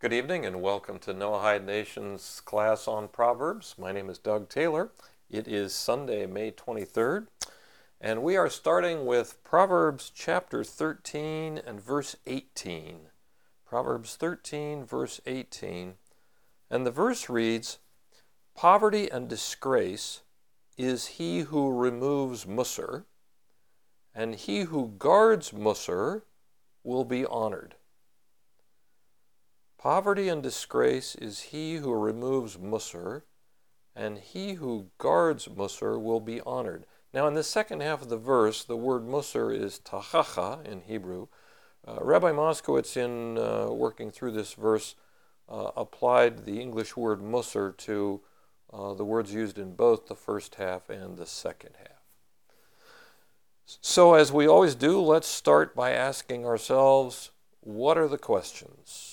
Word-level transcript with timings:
Good 0.00 0.12
evening 0.12 0.46
and 0.46 0.62
welcome 0.62 1.00
to 1.00 1.12
Noahide 1.12 1.64
Nation's 1.64 2.40
class 2.44 2.86
on 2.86 3.08
Proverbs. 3.08 3.74
My 3.76 3.90
name 3.90 4.08
is 4.08 4.18
Doug 4.18 4.48
Taylor. 4.48 4.92
It 5.28 5.48
is 5.48 5.74
Sunday, 5.74 6.24
May 6.24 6.52
23rd, 6.52 7.26
and 8.00 8.22
we 8.22 8.36
are 8.36 8.48
starting 8.48 9.06
with 9.06 9.42
Proverbs 9.42 10.12
chapter 10.14 10.62
13 10.62 11.60
and 11.66 11.80
verse 11.80 12.14
18. 12.28 13.08
Proverbs 13.66 14.14
13, 14.14 14.84
verse 14.84 15.20
18. 15.26 15.94
And 16.70 16.86
the 16.86 16.92
verse 16.92 17.28
reads 17.28 17.80
Poverty 18.54 19.10
and 19.10 19.28
disgrace 19.28 20.20
is 20.76 21.06
he 21.06 21.40
who 21.40 21.76
removes 21.76 22.46
Musser, 22.46 23.04
and 24.14 24.36
he 24.36 24.60
who 24.60 24.94
guards 24.96 25.52
Musser 25.52 26.22
will 26.84 27.04
be 27.04 27.26
honored. 27.26 27.74
Poverty 29.78 30.28
and 30.28 30.42
disgrace 30.42 31.14
is 31.14 31.40
he 31.40 31.76
who 31.76 31.94
removes 31.94 32.58
Musser, 32.58 33.24
and 33.94 34.18
he 34.18 34.54
who 34.54 34.90
guards 34.98 35.48
Musser 35.48 35.96
will 35.96 36.18
be 36.18 36.40
honored. 36.40 36.84
Now, 37.14 37.28
in 37.28 37.34
the 37.34 37.44
second 37.44 37.80
half 37.80 38.02
of 38.02 38.08
the 38.08 38.16
verse, 38.16 38.64
the 38.64 38.76
word 38.76 39.06
Musser 39.06 39.52
is 39.52 39.78
tachacha 39.78 40.66
in 40.66 40.80
Hebrew. 40.80 41.28
Uh, 41.86 41.98
Rabbi 42.00 42.32
Moskowitz, 42.32 42.96
in 42.96 43.38
uh, 43.38 43.72
working 43.72 44.10
through 44.10 44.32
this 44.32 44.52
verse, 44.54 44.96
uh, 45.48 45.70
applied 45.76 46.44
the 46.44 46.60
English 46.60 46.96
word 46.96 47.22
Musser 47.22 47.70
to 47.70 48.20
uh, 48.72 48.94
the 48.94 49.04
words 49.04 49.32
used 49.32 49.58
in 49.58 49.74
both 49.74 50.08
the 50.08 50.16
first 50.16 50.56
half 50.56 50.90
and 50.90 51.16
the 51.16 51.24
second 51.24 51.76
half. 51.78 52.02
So, 53.64 54.14
as 54.14 54.32
we 54.32 54.48
always 54.48 54.74
do, 54.74 55.00
let's 55.00 55.28
start 55.28 55.76
by 55.76 55.92
asking 55.92 56.44
ourselves 56.44 57.30
what 57.60 57.96
are 57.96 58.08
the 58.08 58.18
questions? 58.18 59.07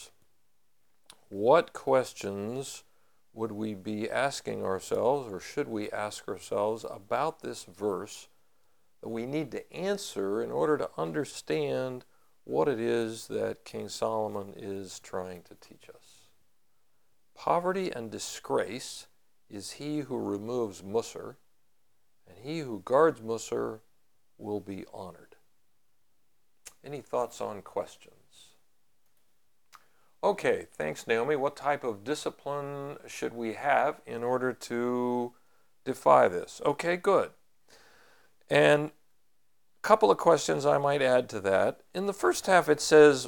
What 1.35 1.73
questions 1.73 2.85
would 3.34 3.52
we 3.52 3.73
be 3.73 4.09
asking 4.09 4.64
ourselves, 4.64 5.33
or 5.33 5.38
should 5.42 5.67
we 5.67 5.92
ask 5.92 6.30
ourselves 6.30 6.86
about 6.89 7.42
this 7.42 7.66
verse 7.66 8.30
that 9.02 9.09
we 9.09 9.25
need 9.25 9.52
to 9.52 9.73
answer 9.73 10.42
in 10.42 10.50
order 10.50 10.77
to 10.77 10.89
understand 10.97 12.05
what 12.45 12.69
it 12.69 12.80
is 12.80 13.27
that 13.27 13.66
King 13.66 13.89
Solomon 13.89 14.53
is 14.55 15.02
trying 15.02 15.42
to 15.42 15.55
teach 15.55 15.89
us? 15.89 16.30
Poverty 17.36 17.92
and 17.92 18.09
disgrace 18.09 19.08
is 19.49 19.72
he 19.72 19.99
who 19.99 20.17
removes 20.17 20.81
Musser, 20.81 21.38
and 22.25 22.38
he 22.42 22.59
who 22.59 22.81
guards 22.86 23.22
Musser 23.22 23.81
will 24.38 24.61
be 24.61 24.86
honored. 24.94 25.36
Any 26.81 27.02
thoughts 27.02 27.42
on 27.42 27.61
questions? 27.61 28.25
Okay, 30.26 30.66
thanks, 30.76 31.06
Naomi. 31.06 31.36
What 31.36 31.56
type 31.56 31.84
of 31.84 32.04
discipline 32.04 32.98
should 33.06 33.36
we 33.36 33.54
have 33.54 34.02
in 34.08 34.23
order 34.23 34.54
to 34.54 35.34
defy 35.84 36.28
this? 36.28 36.64
Okay, 36.66 36.98
good. 36.98 37.30
And 38.50 38.86
a 38.88 38.92
couple 39.84 40.09
of 40.09 40.17
questions 40.17 40.66
I 40.66 40.80
might 40.80 41.04
add 41.04 41.30
to 41.30 41.40
that. 41.42 41.82
In 41.94 42.08
the 42.08 42.12
first 42.12 42.48
half, 42.48 42.67
it 42.67 42.82
says, 42.82 43.28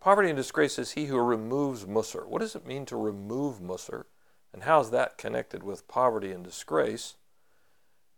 Poverty 0.00 0.30
and 0.30 0.38
disgrace 0.38 0.78
is 0.78 0.92
he 0.92 1.04
who 1.04 1.18
removes 1.18 1.86
Musser. 1.86 2.26
What 2.26 2.40
does 2.40 2.56
it 2.56 2.66
mean 2.66 2.86
to 2.86 2.96
remove 2.96 3.60
Musser? 3.60 4.06
And 4.54 4.62
how 4.62 4.80
is 4.80 4.88
that 4.92 5.18
connected 5.18 5.62
with 5.62 5.86
poverty 5.86 6.32
and 6.32 6.42
disgrace? 6.42 7.16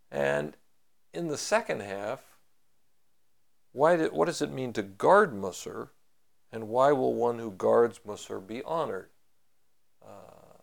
And 0.09 0.57
in 1.13 1.27
the 1.27 1.37
second 1.37 1.83
half, 1.83 2.21
why 3.73 3.97
did, 3.97 4.13
what 4.13 4.27
does 4.27 4.41
it 4.41 4.53
mean 4.53 4.73
to 4.75 4.83
guard 4.83 5.35
Musser? 5.35 5.91
And 6.53 6.69
why 6.69 6.93
will 6.93 7.15
one 7.15 7.39
who 7.39 7.51
guards 7.51 8.01
Musser 8.07 8.39
be 8.39 8.63
honored? 8.63 9.09
Uh, 10.05 10.59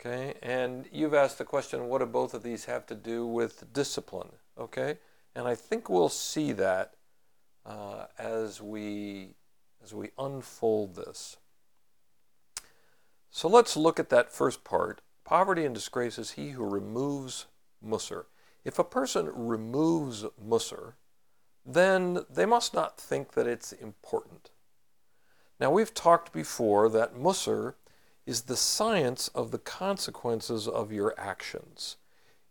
okay, 0.00 0.34
and 0.42 0.86
you've 0.90 1.14
asked 1.14 1.38
the 1.38 1.44
question 1.44 1.88
what 1.88 1.98
do 1.98 2.06
both 2.06 2.32
of 2.32 2.42
these 2.42 2.64
have 2.64 2.86
to 2.86 2.94
do 2.94 3.26
with 3.26 3.72
discipline? 3.72 4.30
Okay, 4.58 4.98
and 5.34 5.46
I 5.46 5.54
think 5.54 5.90
we'll 5.90 6.08
see 6.08 6.52
that 6.52 6.94
uh, 7.66 8.06
as 8.18 8.62
we 8.62 9.34
as 9.82 9.92
we 9.94 10.10
unfold 10.18 10.96
this. 10.96 11.36
So 13.30 13.48
let's 13.48 13.76
look 13.76 14.00
at 14.00 14.08
that 14.08 14.32
first 14.32 14.64
part. 14.64 15.02
Poverty 15.24 15.64
and 15.64 15.74
disgrace 15.74 16.18
is 16.18 16.32
he 16.32 16.50
who 16.50 16.64
removes 16.64 17.46
Musser. 17.82 18.26
If 18.64 18.78
a 18.78 18.84
person 18.84 19.30
removes 19.32 20.24
Musser, 20.42 20.96
then 21.64 22.24
they 22.30 22.46
must 22.46 22.74
not 22.74 23.00
think 23.00 23.32
that 23.32 23.46
it's 23.46 23.72
important. 23.72 24.50
Now, 25.60 25.70
we've 25.70 25.92
talked 25.92 26.32
before 26.32 26.88
that 26.90 27.16
Musser 27.16 27.76
is 28.26 28.42
the 28.42 28.56
science 28.56 29.28
of 29.28 29.50
the 29.50 29.58
consequences 29.58 30.68
of 30.68 30.92
your 30.92 31.18
actions. 31.18 31.96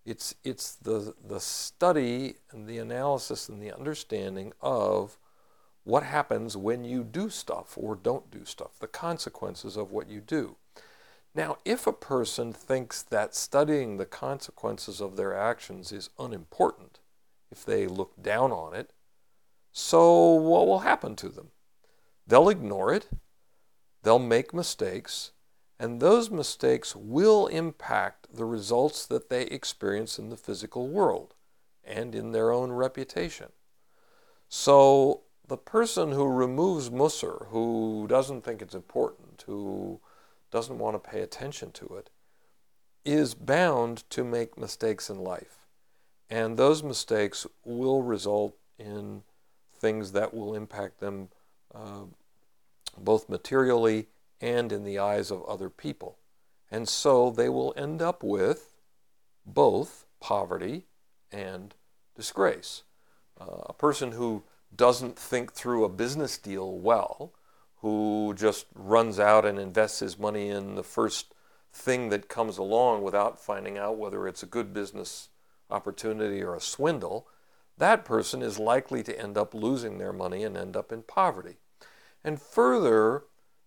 It's, 0.06 0.36
it's 0.44 0.74
the, 0.74 1.14
the 1.26 1.40
study 1.40 2.36
and 2.52 2.68
the 2.68 2.78
analysis 2.78 3.48
and 3.48 3.62
the 3.62 3.74
understanding 3.74 4.54
of 4.62 5.18
what 5.84 6.04
happens 6.04 6.58
when 6.58 6.84
you 6.84 7.04
do 7.04 7.30
stuff 7.30 7.78
or 7.78 7.96
don't 7.96 8.30
do 8.30 8.44
stuff, 8.44 8.80
the 8.80 8.88
consequences 8.88 9.78
of 9.78 9.92
what 9.92 10.10
you 10.10 10.20
do. 10.20 10.58
Now, 11.34 11.58
if 11.64 11.86
a 11.86 11.94
person 11.94 12.52
thinks 12.52 13.04
that 13.04 13.36
studying 13.36 13.98
the 13.98 14.06
consequences 14.06 15.00
of 15.00 15.16
their 15.16 15.36
actions 15.36 15.92
is 15.92 16.10
unimportant, 16.18 17.00
if 17.52 17.64
they 17.64 17.88
look 17.88 18.22
down 18.22 18.52
on 18.52 18.74
it, 18.74 18.92
so, 19.80 20.32
what 20.32 20.66
will 20.66 20.80
happen 20.80 21.16
to 21.18 21.30
them? 21.30 21.50
They'll 22.26 22.50
ignore 22.50 22.92
it, 22.92 23.10
they'll 24.02 24.18
make 24.18 24.52
mistakes, 24.52 25.34
and 25.80 26.02
those 26.02 26.32
mistakes 26.32 26.96
will 26.96 27.46
impact 27.46 28.26
the 28.34 28.44
results 28.44 29.06
that 29.06 29.30
they 29.30 29.44
experience 29.44 30.18
in 30.18 30.30
the 30.30 30.36
physical 30.36 30.88
world 30.88 31.36
and 31.84 32.16
in 32.16 32.32
their 32.32 32.52
own 32.52 32.72
reputation. 32.72 33.50
So, 34.50 35.22
the 35.48 35.58
person 35.58 36.12
who 36.12 36.26
removes 36.26 36.90
Musser, 36.90 37.46
who 37.52 38.08
doesn't 38.10 38.44
think 38.44 38.64
it's 38.64 38.74
important, 38.74 39.44
who 39.46 40.02
doesn't 40.50 40.80
want 40.80 40.96
to 40.96 41.10
pay 41.10 41.22
attention 41.22 41.70
to 41.74 41.98
it, 41.98 42.10
is 43.06 43.36
bound 43.36 44.10
to 44.10 44.24
make 44.24 44.58
mistakes 44.58 45.08
in 45.08 45.20
life. 45.20 45.68
And 46.32 46.58
those 46.58 46.82
mistakes 46.82 47.46
will 47.64 48.02
result 48.02 48.58
in 48.80 49.22
things 49.78 50.12
that 50.12 50.34
will 50.34 50.54
impact 50.54 51.00
them 51.00 51.30
uh, 51.74 52.04
both 52.98 53.30
materially 53.30 54.08
and 54.42 54.72
in 54.72 54.84
the 54.84 55.00
eyes 55.00 55.32
of 55.32 55.44
other 55.46 55.70
people. 55.70 56.18
And 56.70 56.88
so 56.88 57.30
they 57.30 57.50
will 57.50 57.74
end 57.78 58.02
up 58.02 58.24
with 58.24 58.74
both 59.46 60.06
poverty 60.20 60.86
and 61.32 61.74
disgrace. 62.16 62.84
Uh, 63.40 63.64
a 63.68 63.74
person 63.74 64.14
who 64.14 64.44
doesn't 64.76 65.18
think 65.18 65.54
through 65.54 65.86
a 65.86 65.90
business 65.90 66.38
deal 66.38 66.78
well, 66.78 67.34
who 67.82 68.34
just 68.36 68.66
runs 68.74 69.20
out 69.20 69.46
and 69.46 69.60
invests 69.60 70.00
his 70.00 70.18
money 70.18 70.50
in 70.50 70.76
the 70.76 70.84
first 70.84 71.34
thing 71.72 72.10
that 72.10 72.28
comes 72.28 72.58
along 72.58 73.04
without 73.04 73.40
finding 73.40 73.78
out 73.78 73.98
whether 73.98 74.28
it's 74.28 74.44
a 74.44 74.48
good 74.48 74.74
business 74.74 75.30
opportunity 75.70 76.42
or 76.42 76.56
a 76.56 76.62
swindle, 76.62 77.28
that 77.78 78.06
person 78.06 78.42
is 78.42 78.60
likely 78.60 79.04
to 79.04 79.20
end 79.20 79.38
up 79.38 79.54
losing 79.54 79.98
their 79.98 80.14
money 80.14 80.44
and 80.44 80.58
end 80.58 80.76
up 80.76 80.92
in 80.92 81.04
poverty. 81.04 81.58
And 82.24 82.42
further, 82.42 83.24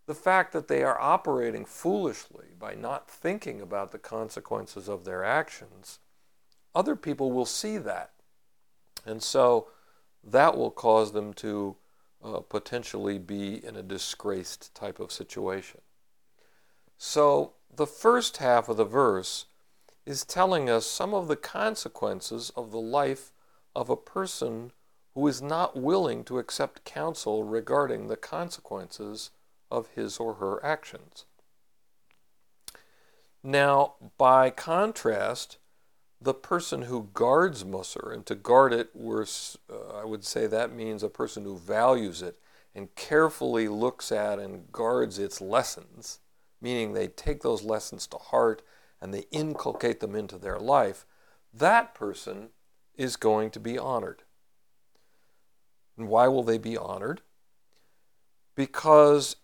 the 0.07 0.15
fact 0.15 0.53
that 0.53 0.69
they 0.69 0.83
are 0.83 1.01
operating 1.01 1.65
foolishly 1.65 2.49
by 2.59 2.75
not 2.75 3.09
thinking 3.09 3.61
about 3.61 3.93
the 3.93 3.99
consequences 3.99 4.89
of 4.89 5.05
their 5.05 5.23
actions, 5.23 6.01
other 6.75 6.97
people 6.97 7.31
will 7.31 7.47
see 7.47 7.79
that. 7.79 8.11
And 9.07 9.23
so 9.23 9.69
that 10.25 10.57
will 10.57 10.71
cause 10.71 11.13
them 11.13 11.33
to 11.35 11.77
uh, 12.23 12.41
potentially 12.41 13.19
be 13.19 13.65
in 13.65 13.77
a 13.77 13.83
disgraced 13.83 14.75
type 14.75 15.01
of 15.01 15.13
situation. 15.13 15.81
So 16.99 17.53
the 17.75 17.87
first 17.87 18.39
half 18.39 18.69
of 18.69 18.77
the 18.77 18.85
verse 18.85 19.47
is 20.05 20.25
telling 20.25 20.69
us 20.69 20.87
some 20.87 21.15
of 21.15 21.29
the 21.29 21.37
consequences 21.37 22.51
of 22.57 22.73
the 22.73 22.81
life 22.81 23.33
of 23.75 23.89
a 23.89 23.97
person 23.97 24.73
who 25.15 25.27
is 25.27 25.43
not 25.43 25.77
willing 25.77 26.25
to 26.25 26.39
accept 26.39 26.85
counsel 26.85 27.45
regarding 27.45 28.07
the 28.07 28.17
consequences 28.17 29.31
of 29.71 29.89
his 29.95 30.19
or 30.19 30.35
her 30.35 30.65
actions. 30.65 31.25
Now, 33.43 33.95
by 34.19 34.51
contrast, 34.51 35.59
the 36.21 36.35
person 36.35 36.83
who 36.83 37.09
guards 37.15 37.65
Musser, 37.65 38.11
and 38.13 38.27
to 38.27 38.35
guard 38.35 38.73
it, 38.73 38.91
uh, 38.95 39.75
I 39.95 40.05
would 40.05 40.25
say 40.25 40.47
that 40.47 40.73
means 40.73 41.03
a 41.03 41.09
person 41.09 41.45
who 41.45 41.57
values 41.57 42.21
it 42.21 42.39
and 42.75 42.95
carefully 42.95 43.69
looks 43.69 44.13
at 44.13 44.39
and 44.39 44.71
guards 44.71 45.19
its 45.19 45.41
lessons, 45.41 46.21
meaning 46.61 46.93
they 46.93 47.09
take 47.09 47.43
those 47.43 47.63
lessons 47.63 48.07
to 48.09 48.19
heart 48.19 48.63
and 49.01 49.15
they 49.15 49.25
inculcate 49.31 50.01
them 50.01 50.15
into 50.15 50.37
their 50.37 50.59
life, 50.59 51.07
that 51.55 51.95
person 51.95 52.51
is 53.01 53.17
going 53.17 53.51
to 53.51 53.59
be 53.59 53.79
honored. 53.79 54.23
And 55.97 56.07
why 56.07 56.29
will 56.29 56.43
they 56.43 56.59
be 56.59 56.77
honored? 56.77 57.23
Because 58.55 59.37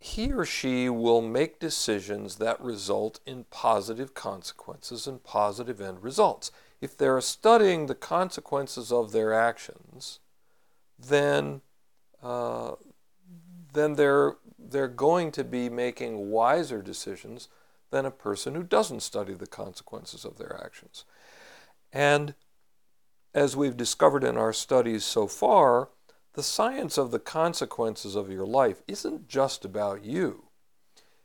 he 0.00 0.32
or 0.32 0.44
she 0.44 0.88
will 0.88 1.22
make 1.22 1.60
decisions 1.60 2.36
that 2.36 2.60
result 2.60 3.20
in 3.24 3.44
positive 3.44 4.14
consequences 4.14 5.06
and 5.06 5.22
positive 5.22 5.80
end 5.80 6.02
results. 6.02 6.50
If 6.80 6.98
they're 6.98 7.20
studying 7.20 7.86
the 7.86 7.94
consequences 7.94 8.90
of 8.90 9.12
their 9.12 9.32
actions, 9.32 10.18
then 10.98 11.60
uh, 12.20 12.72
then 13.74 13.94
they're 13.94 14.34
they're 14.58 14.88
going 14.88 15.30
to 15.32 15.44
be 15.44 15.68
making 15.68 16.30
wiser 16.30 16.82
decisions 16.82 17.48
than 17.92 18.04
a 18.04 18.10
person 18.10 18.56
who 18.56 18.64
doesn't 18.64 19.02
study 19.02 19.34
the 19.34 19.46
consequences 19.46 20.24
of 20.24 20.36
their 20.36 20.60
actions. 20.64 21.04
And 21.92 22.34
as 23.34 23.56
we've 23.56 23.76
discovered 23.76 24.22
in 24.22 24.36
our 24.36 24.52
studies 24.52 25.04
so 25.04 25.26
far, 25.26 25.88
the 26.34 26.42
science 26.42 26.96
of 26.96 27.10
the 27.10 27.18
consequences 27.18 28.14
of 28.14 28.30
your 28.30 28.46
life 28.46 28.82
isn't 28.86 29.28
just 29.28 29.64
about 29.64 30.04
you. 30.04 30.44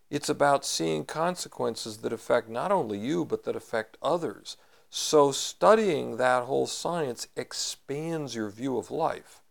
It's 0.10 0.30
about 0.30 0.66
seeing 0.66 1.06
consequences 1.06 1.98
that 1.98 2.12
affect 2.12 2.50
not 2.50 2.72
only 2.72 2.98
you, 2.98 3.26
but 3.26 3.44
that 3.44 3.56
affect 3.56 3.98
others. 4.02 4.58
So, 4.90 5.32
studying 5.32 6.18
that 6.18 6.46
whole 6.46 6.66
science 6.66 7.28
expands 7.36 8.34
your 8.34 8.50
view 8.50 8.78
of 8.78 8.90
life. 8.90 9.42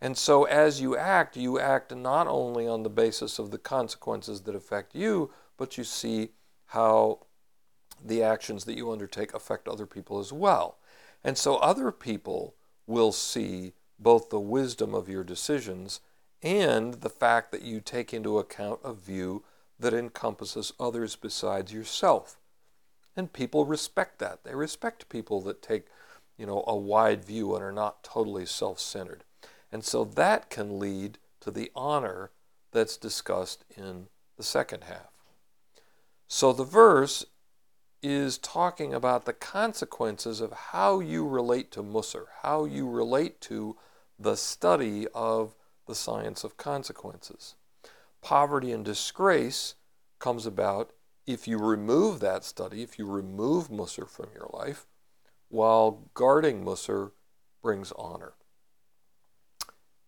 And 0.00 0.16
so, 0.16 0.44
as 0.44 0.80
you 0.80 0.96
act, 0.96 1.36
you 1.36 1.60
act 1.60 1.94
not 1.94 2.26
only 2.26 2.66
on 2.66 2.82
the 2.82 2.90
basis 2.90 3.38
of 3.38 3.50
the 3.50 3.58
consequences 3.58 4.42
that 4.42 4.54
affect 4.54 4.94
you, 4.94 5.30
but 5.58 5.76
you 5.76 5.84
see 5.84 6.30
how 6.68 7.26
the 8.02 8.22
actions 8.22 8.64
that 8.64 8.76
you 8.76 8.90
undertake 8.90 9.34
affect 9.34 9.68
other 9.68 9.86
people 9.86 10.18
as 10.18 10.32
well. 10.32 10.78
And 11.24 11.38
so, 11.38 11.56
other 11.56 11.92
people 11.92 12.54
will 12.86 13.12
see 13.12 13.72
both 13.98 14.30
the 14.30 14.40
wisdom 14.40 14.94
of 14.94 15.08
your 15.08 15.24
decisions 15.24 16.00
and 16.42 16.94
the 16.94 17.10
fact 17.10 17.52
that 17.52 17.62
you 17.62 17.80
take 17.80 18.12
into 18.12 18.38
account 18.38 18.80
a 18.82 18.92
view 18.92 19.44
that 19.78 19.94
encompasses 19.94 20.72
others 20.80 21.16
besides 21.16 21.72
yourself. 21.72 22.38
And 23.16 23.32
people 23.32 23.64
respect 23.66 24.18
that. 24.18 24.44
They 24.44 24.54
respect 24.54 25.08
people 25.08 25.40
that 25.42 25.62
take, 25.62 25.86
you 26.36 26.46
know, 26.46 26.64
a 26.66 26.76
wide 26.76 27.24
view 27.24 27.54
and 27.54 27.62
are 27.62 27.72
not 27.72 28.02
totally 28.02 28.46
self-centered. 28.46 29.24
And 29.70 29.84
so 29.84 30.04
that 30.04 30.50
can 30.50 30.78
lead 30.78 31.18
to 31.40 31.50
the 31.50 31.70
honor 31.74 32.30
that's 32.72 32.96
discussed 32.96 33.64
in 33.76 34.08
the 34.36 34.42
second 34.42 34.84
half. 34.84 35.10
So 36.26 36.52
the 36.52 36.64
verse 36.64 37.26
is 38.02 38.36
talking 38.38 38.92
about 38.92 39.24
the 39.24 39.32
consequences 39.32 40.40
of 40.40 40.52
how 40.52 40.98
you 40.98 41.26
relate 41.26 41.70
to 41.70 41.82
Musar, 41.82 42.24
how 42.42 42.64
you 42.64 42.88
relate 42.88 43.40
to 43.42 43.76
the 44.18 44.36
study 44.36 45.06
of 45.14 45.54
the 45.86 45.94
science 45.94 46.44
of 46.44 46.56
consequences. 46.56 47.54
Poverty 48.20 48.72
and 48.72 48.84
disgrace 48.84 49.74
comes 50.18 50.46
about 50.46 50.92
if 51.26 51.46
you 51.46 51.58
remove 51.58 52.20
that 52.20 52.44
study, 52.44 52.82
if 52.82 52.98
you 52.98 53.06
remove 53.06 53.68
Musar 53.68 54.08
from 54.08 54.28
your 54.34 54.50
life, 54.52 54.86
while 55.48 56.10
guarding 56.14 56.64
Musar 56.64 57.12
brings 57.62 57.92
honor. 57.92 58.32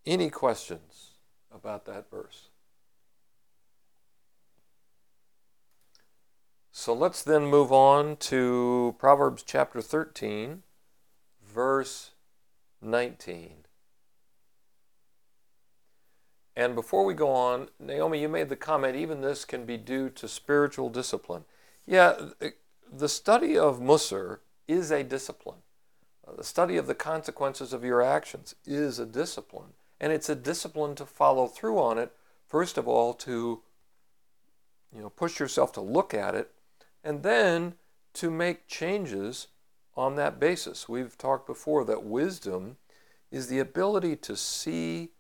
Any 0.04 0.30
questions 0.30 1.12
about 1.52 1.86
that 1.86 2.10
verse? 2.10 2.48
So 6.84 6.92
let's 6.92 7.22
then 7.22 7.46
move 7.46 7.72
on 7.72 8.18
to 8.28 8.94
Proverbs 8.98 9.42
chapter 9.42 9.80
13, 9.80 10.64
verse 11.42 12.10
19. 12.82 13.52
And 16.54 16.74
before 16.74 17.06
we 17.06 17.14
go 17.14 17.30
on, 17.30 17.70
Naomi, 17.80 18.20
you 18.20 18.28
made 18.28 18.50
the 18.50 18.56
comment 18.56 18.96
even 18.96 19.22
this 19.22 19.46
can 19.46 19.64
be 19.64 19.78
due 19.78 20.10
to 20.10 20.28
spiritual 20.28 20.90
discipline. 20.90 21.46
Yeah, 21.86 22.16
the 22.92 23.08
study 23.08 23.56
of 23.56 23.80
Musar 23.80 24.40
is 24.68 24.90
a 24.90 25.02
discipline. 25.02 25.62
Uh, 26.28 26.32
the 26.36 26.44
study 26.44 26.76
of 26.76 26.86
the 26.86 26.94
consequences 26.94 27.72
of 27.72 27.82
your 27.82 28.02
actions 28.02 28.56
is 28.66 28.98
a 28.98 29.06
discipline. 29.06 29.72
And 30.02 30.12
it's 30.12 30.28
a 30.28 30.34
discipline 30.34 30.96
to 30.96 31.06
follow 31.06 31.46
through 31.46 31.78
on 31.78 31.96
it, 31.96 32.12
first 32.46 32.76
of 32.76 32.86
all, 32.86 33.14
to 33.14 33.62
you 34.94 35.00
know, 35.00 35.08
push 35.08 35.40
yourself 35.40 35.72
to 35.72 35.80
look 35.80 36.12
at 36.12 36.34
it, 36.34 36.50
and 37.04 37.22
then 37.22 37.74
to 38.14 38.30
make 38.30 38.66
changes 38.66 39.48
on 39.94 40.16
that 40.16 40.40
basis. 40.40 40.88
We've 40.88 41.16
talked 41.16 41.46
before 41.46 41.84
that 41.84 42.04
wisdom 42.04 42.78
is 43.30 43.48
the 43.48 43.58
ability 43.58 44.16
to 44.16 44.36
see 44.36 45.10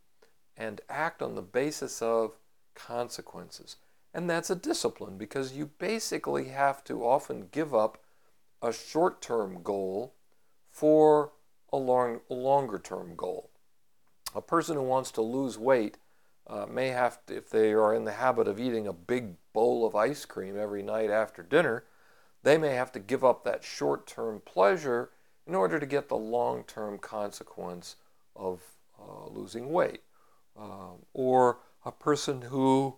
and 0.56 0.80
act 0.88 1.20
on 1.20 1.34
the 1.34 1.42
basis 1.42 2.00
of 2.00 2.38
consequences. 2.74 3.76
And 4.14 4.30
that's 4.30 4.50
a 4.50 4.56
discipline 4.56 5.18
because 5.18 5.52
you 5.52 5.70
basically 5.78 6.48
have 6.48 6.82
to 6.84 7.04
often 7.04 7.48
give 7.50 7.74
up 7.74 7.98
a 8.62 8.72
short 8.72 9.20
term 9.20 9.62
goal 9.62 10.14
for 10.70 11.32
a 11.72 11.76
long, 11.76 12.20
longer 12.28 12.78
term 12.78 13.14
goal. 13.16 13.50
A 14.34 14.40
person 14.40 14.76
who 14.76 14.82
wants 14.82 15.10
to 15.12 15.20
lose 15.20 15.58
weight 15.58 15.98
uh, 16.46 16.66
may 16.66 16.88
have 16.88 17.24
to, 17.26 17.36
if 17.36 17.50
they 17.50 17.72
are 17.72 17.94
in 17.94 18.04
the 18.04 18.12
habit 18.12 18.46
of 18.46 18.60
eating 18.60 18.86
a 18.86 18.92
big 18.92 19.34
bowl 19.52 19.86
of 19.86 19.94
ice 19.94 20.24
cream 20.24 20.58
every 20.58 20.82
night 20.82 21.10
after 21.10 21.42
dinner, 21.42 21.84
they 22.42 22.58
may 22.58 22.74
have 22.74 22.92
to 22.92 23.00
give 23.00 23.24
up 23.24 23.44
that 23.44 23.64
short 23.64 24.06
term 24.06 24.40
pleasure 24.44 25.10
in 25.46 25.54
order 25.54 25.78
to 25.78 25.86
get 25.86 26.08
the 26.08 26.16
long 26.16 26.64
term 26.64 26.98
consequence 26.98 27.96
of 28.36 28.60
uh, 29.00 29.28
losing 29.28 29.70
weight 29.70 30.02
um, 30.58 31.04
or 31.12 31.58
a 31.84 31.92
person 31.92 32.42
who 32.42 32.96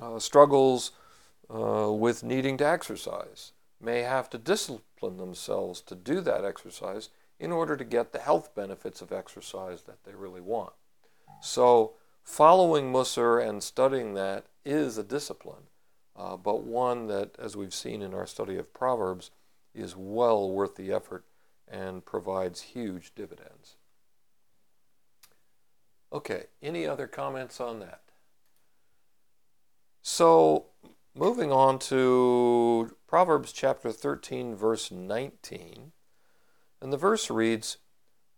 uh, 0.00 0.18
struggles 0.18 0.92
uh, 1.50 1.90
with 1.90 2.22
needing 2.22 2.56
to 2.56 2.66
exercise 2.66 3.52
may 3.80 4.02
have 4.02 4.28
to 4.30 4.38
discipline 4.38 5.16
themselves 5.16 5.80
to 5.80 5.94
do 5.94 6.20
that 6.20 6.44
exercise 6.44 7.10
in 7.38 7.52
order 7.52 7.76
to 7.76 7.84
get 7.84 8.12
the 8.12 8.18
health 8.18 8.54
benefits 8.54 9.00
of 9.00 9.12
exercise 9.12 9.82
that 9.82 10.02
they 10.04 10.12
really 10.12 10.40
want. 10.40 10.72
So, 11.40 11.92
following 12.28 12.92
Musser 12.92 13.38
and 13.38 13.62
studying 13.62 14.12
that 14.12 14.44
is 14.62 14.98
a 14.98 15.02
discipline, 15.02 15.64
uh, 16.14 16.36
but 16.36 16.62
one 16.62 17.06
that, 17.06 17.34
as 17.38 17.56
we've 17.56 17.72
seen 17.72 18.02
in 18.02 18.12
our 18.12 18.26
study 18.26 18.58
of 18.58 18.72
Proverbs, 18.74 19.30
is 19.74 19.96
well 19.96 20.50
worth 20.50 20.76
the 20.76 20.92
effort 20.92 21.24
and 21.66 22.04
provides 22.04 22.60
huge 22.60 23.14
dividends. 23.14 23.76
Okay, 26.12 26.44
any 26.62 26.86
other 26.86 27.06
comments 27.06 27.62
on 27.62 27.80
that? 27.80 28.02
So, 30.02 30.66
moving 31.14 31.50
on 31.50 31.78
to 31.80 32.94
Proverbs 33.06 33.52
chapter 33.52 33.90
13, 33.90 34.54
verse 34.54 34.90
19. 34.90 35.92
And 36.82 36.92
the 36.92 36.98
verse 36.98 37.30
reads 37.30 37.78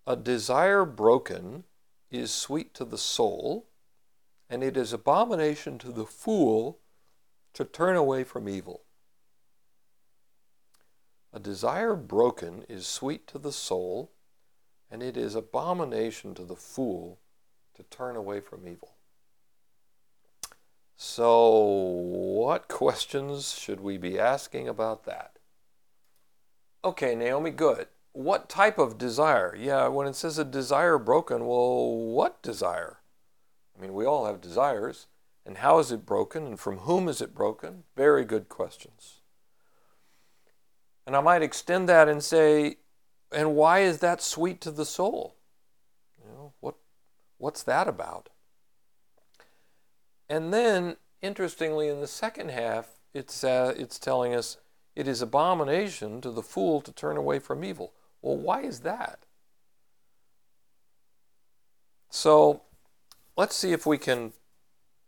A 0.07 0.15
desire 0.15 0.85
broken 0.85 1.65
is 2.09 2.33
sweet 2.33 2.73
to 2.75 2.85
the 2.85 2.99
soul, 2.99 3.67
and 4.51 4.65
it 4.65 4.77
is 4.77 4.93
abomination 4.93 5.79
to 5.79 5.93
the 5.93 6.05
fool 6.05 6.81
to 7.55 7.65
turn 7.65 7.95
away 7.95 8.25
from 8.25 8.49
evil. 8.49 8.83
A 11.33 11.39
desire 11.39 11.95
broken 11.95 12.65
is 12.69 12.87
sweet 12.89 13.29
to 13.29 13.39
the 13.39 13.53
soul, 13.53 14.11
and 14.91 15.05
it 15.05 15.17
is 15.17 15.37
abomination 15.37 16.35
to 16.35 16.43
the 16.43 16.57
fool 16.57 17.21
to 17.75 17.85
turn 17.85 18.17
away 18.17 18.41
from 18.41 18.67
evil. 18.67 18.97
So, 20.97 21.49
what 21.49 22.67
questions 22.67 23.53
should 23.53 23.81
we 23.81 23.97
be 23.97 24.19
asking 24.19 24.69
about 24.69 25.05
that? 25.05 25.39
Okay, 26.85 27.15
Naomi, 27.15 27.51
good. 27.51 27.87
What 28.13 28.49
type 28.49 28.79
of 28.79 28.99
desire? 28.99 29.55
Yeah, 29.57 29.87
when 29.87 30.09
it 30.09 30.17
says 30.17 30.39
a 30.39 30.45
desire 30.45 30.99
broken, 30.99 31.47
well, 31.47 31.95
what 31.95 32.43
desire? 32.43 33.00
I 33.81 33.83
mean, 33.83 33.95
we 33.95 34.05
all 34.05 34.27
have 34.27 34.41
desires. 34.41 35.07
And 35.47 35.59
how 35.59 35.79
is 35.79 35.91
it 35.91 36.05
broken? 36.05 36.47
And 36.47 36.61
from 36.61 36.79
whom 36.79 37.09
is 37.09 37.23
it 37.23 37.35
broken? 37.35 37.85
Very 37.97 38.25
good 38.27 38.49
questions. 38.51 39.21
And 41.07 41.17
I 41.17 41.21
might 41.21 41.43
extend 41.43 41.89
that 41.89 42.09
and 42.09 42.23
say, 42.23 42.77
and 43.33 43.57
why 43.57 43.81
is 43.81 43.99
that 43.99 44.21
sweet 44.21 44.61
to 44.61 44.71
the 44.71 44.85
soul? 44.85 45.37
You 46.23 46.31
know, 46.31 46.53
what 46.61 46.75
What's 47.39 47.63
that 47.63 47.89
about? 47.89 48.29
And 50.29 50.53
then, 50.53 50.97
interestingly, 51.23 51.89
in 51.89 52.01
the 52.01 52.07
second 52.07 52.51
half, 52.51 53.01
it's, 53.15 53.43
uh, 53.43 53.73
it's 53.79 53.99
telling 53.99 54.35
us 54.35 54.59
it 54.95 55.09
is 55.09 55.23
abomination 55.23 56.21
to 56.21 56.31
the 56.31 56.43
fool 56.43 56.83
to 56.83 56.93
turn 56.93 57.17
away 57.17 57.39
from 57.39 57.65
evil. 57.65 57.95
Well, 58.21 58.37
why 58.37 58.61
is 58.61 58.81
that? 58.81 59.25
So 62.11 62.63
let's 63.41 63.57
see 63.57 63.73
if 63.73 63.87
we 63.87 63.97
can 63.97 64.35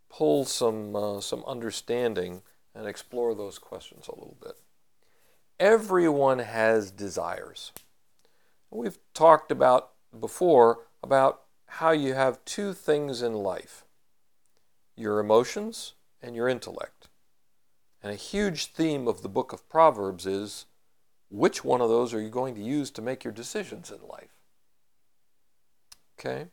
pull 0.09 0.47
some, 0.47 0.97
uh, 0.97 1.21
some 1.21 1.45
understanding 1.47 2.41
and 2.75 2.87
explore 2.87 3.35
those 3.35 3.59
questions 3.59 4.09
a 4.09 4.15
little 4.15 4.39
bit. 4.43 4.55
Everyone 5.61 6.39
has 6.39 6.91
desires. 6.91 7.73
We've 8.71 8.97
talked 9.13 9.53
about 9.53 9.91
before 10.19 10.87
about 11.03 11.43
how 11.67 11.91
you 11.91 12.15
have 12.15 12.43
two 12.47 12.73
things 12.73 13.21
in 13.21 13.35
life 13.35 13.85
your 14.97 15.19
emotions 15.19 15.93
and 16.23 16.35
your 16.35 16.49
intellect. 16.49 17.09
And 18.03 18.13
a 18.13 18.17
huge 18.17 18.67
theme 18.67 19.09
of 19.09 19.21
the 19.21 19.29
book 19.29 19.53
of 19.53 19.69
Proverbs 19.69 20.25
is 20.25 20.65
which 21.29 21.65
one 21.65 21.83
of 21.83 21.91
those 21.91 22.15
are 22.15 22.21
you 22.21 22.31
going 22.31 22.55
to 22.55 22.63
use 22.63 22.91
to 22.93 23.03
make 23.03 23.25
your 23.25 23.33
decisions 23.35 23.91
in 23.91 23.99
life? 24.09 24.41
Okay? 26.19 26.47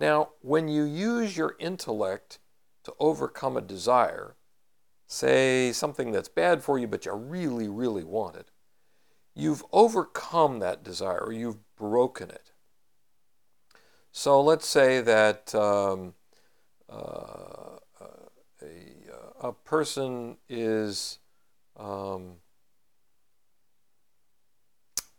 Now, 0.00 0.30
when 0.40 0.66
you 0.68 0.84
use 0.84 1.36
your 1.36 1.56
intellect 1.58 2.38
to 2.84 2.94
overcome 2.98 3.58
a 3.58 3.60
desire, 3.60 4.34
say 5.06 5.72
something 5.72 6.10
that's 6.10 6.26
bad 6.30 6.62
for 6.62 6.78
you 6.78 6.86
but 6.86 7.04
you 7.04 7.12
really, 7.12 7.68
really 7.68 8.02
want 8.02 8.36
it, 8.36 8.48
you've 9.34 9.62
overcome 9.72 10.58
that 10.60 10.82
desire 10.82 11.20
or 11.20 11.34
you've 11.34 11.58
broken 11.76 12.30
it. 12.30 12.52
So 14.10 14.40
let's 14.40 14.66
say 14.66 15.02
that 15.02 15.54
um, 15.54 16.14
uh, 16.88 17.76
a, 18.00 18.64
uh, 18.64 19.48
a, 19.48 19.52
person 19.52 20.38
is, 20.48 21.18
um, 21.76 22.36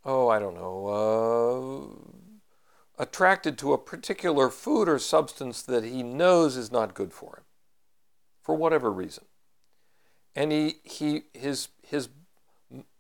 oh, 0.04 0.28
I 0.28 0.40
don't 0.40 0.56
know, 0.56 0.88
uh, 0.88 2.21
attracted 3.02 3.58
to 3.58 3.74
a 3.74 3.80
particular 3.80 4.48
food 4.48 4.88
or 4.88 5.00
substance 5.00 5.64
that 5.64 5.84
he 5.84 6.04
knows 6.04 6.56
is 6.56 6.72
not 6.72 6.94
good 6.94 7.12
for 7.12 7.38
him, 7.38 7.44
for 8.44 8.54
whatever 8.54 8.92
reason. 8.92 9.26
And 10.36 10.52
he, 10.52 10.76
he, 10.84 11.24
his, 11.34 11.70
his, 11.82 12.10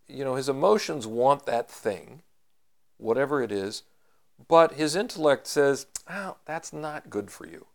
you 0.07 0.25
know, 0.25 0.33
his 0.33 0.49
emotions 0.49 1.05
want 1.05 1.45
that 1.45 1.69
thing, 1.69 2.23
whatever 2.97 3.43
it 3.43 3.51
is, 3.51 3.83
but 4.47 4.73
his 4.73 4.95
intellect 4.95 5.45
says, 5.45 5.85
oh, 6.09 6.37
that's 6.45 6.73
not 6.73 7.11
good 7.11 7.29
for 7.29 7.45
you. 7.45 7.67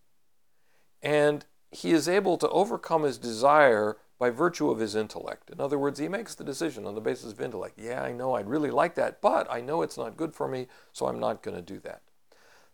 And 1.00 1.44
he 1.70 1.92
is 1.92 2.08
able 2.08 2.38
to 2.38 2.48
overcome 2.48 3.04
his 3.04 3.18
desire 3.18 3.98
by 4.18 4.30
virtue 4.30 4.68
of 4.68 4.80
his 4.80 4.96
intellect. 4.96 5.48
In 5.50 5.60
other 5.60 5.78
words, 5.78 6.00
he 6.00 6.08
makes 6.08 6.34
the 6.34 6.42
decision 6.42 6.86
on 6.86 6.96
the 6.96 7.00
basis 7.00 7.30
of 7.30 7.40
intellect. 7.40 7.78
Yeah, 7.78 8.02
I 8.02 8.10
know 8.10 8.34
I'd 8.34 8.48
really 8.48 8.72
like 8.72 8.96
that, 8.96 9.20
but 9.20 9.48
I 9.48 9.60
know 9.60 9.82
it's 9.82 9.98
not 9.98 10.16
good 10.16 10.34
for 10.34 10.48
me, 10.48 10.66
so 10.92 11.06
I'm 11.06 11.20
not 11.20 11.44
going 11.44 11.56
to 11.56 11.62
do 11.62 11.78
that. 11.84 12.02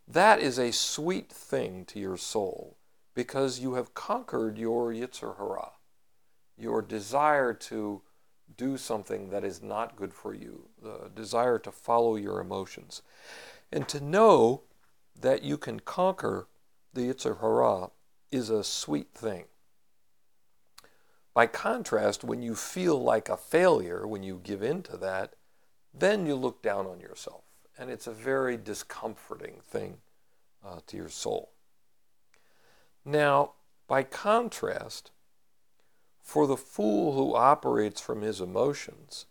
That 0.06 0.40
is 0.40 0.58
a 0.58 0.72
sweet 0.72 1.30
thing 1.30 1.84
to 1.86 1.98
your 1.98 2.16
soul 2.16 2.76
because 3.14 3.60
you 3.60 3.74
have 3.74 3.94
conquered 3.94 4.58
your 4.58 4.92
Yetzer 4.92 5.36
Hara, 5.36 5.72
your 6.56 6.82
desire 6.82 7.54
to 7.54 8.02
do 8.56 8.76
something 8.76 9.30
that 9.30 9.44
is 9.44 9.62
not 9.62 9.96
good 9.96 10.12
for 10.12 10.34
you, 10.34 10.68
the 10.82 11.10
desire 11.14 11.58
to 11.60 11.72
follow 11.72 12.16
your 12.16 12.40
emotions. 12.40 13.02
And 13.70 13.88
to 13.88 14.00
know 14.00 14.62
that 15.18 15.42
you 15.42 15.56
can 15.56 15.80
conquer 15.80 16.48
the 16.92 17.02
Yetzer 17.02 17.40
Hara 17.40 17.90
is 18.30 18.50
a 18.50 18.64
sweet 18.64 19.14
thing. 19.14 19.44
By 21.34 21.46
contrast, 21.46 22.24
when 22.24 22.42
you 22.42 22.54
feel 22.54 23.02
like 23.02 23.28
a 23.28 23.36
failure, 23.36 24.06
when 24.06 24.22
you 24.22 24.40
give 24.42 24.62
in 24.62 24.82
to 24.84 24.96
that, 24.98 25.34
then 25.94 26.26
you 26.26 26.34
look 26.34 26.62
down 26.62 26.86
on 26.86 27.00
yourself. 27.00 27.44
And 27.82 27.90
it's 27.90 28.06
a 28.06 28.12
very 28.12 28.56
discomforting 28.56 29.54
thing 29.60 29.96
uh, 30.64 30.78
to 30.86 30.96
your 30.96 31.08
soul. 31.08 31.50
Now, 33.04 33.54
by 33.88 34.04
contrast, 34.04 35.10
for 36.22 36.46
the 36.46 36.56
fool 36.56 37.14
who 37.14 37.34
operates 37.34 38.00
from 38.00 38.22
his 38.22 38.40
emotions, 38.40 39.26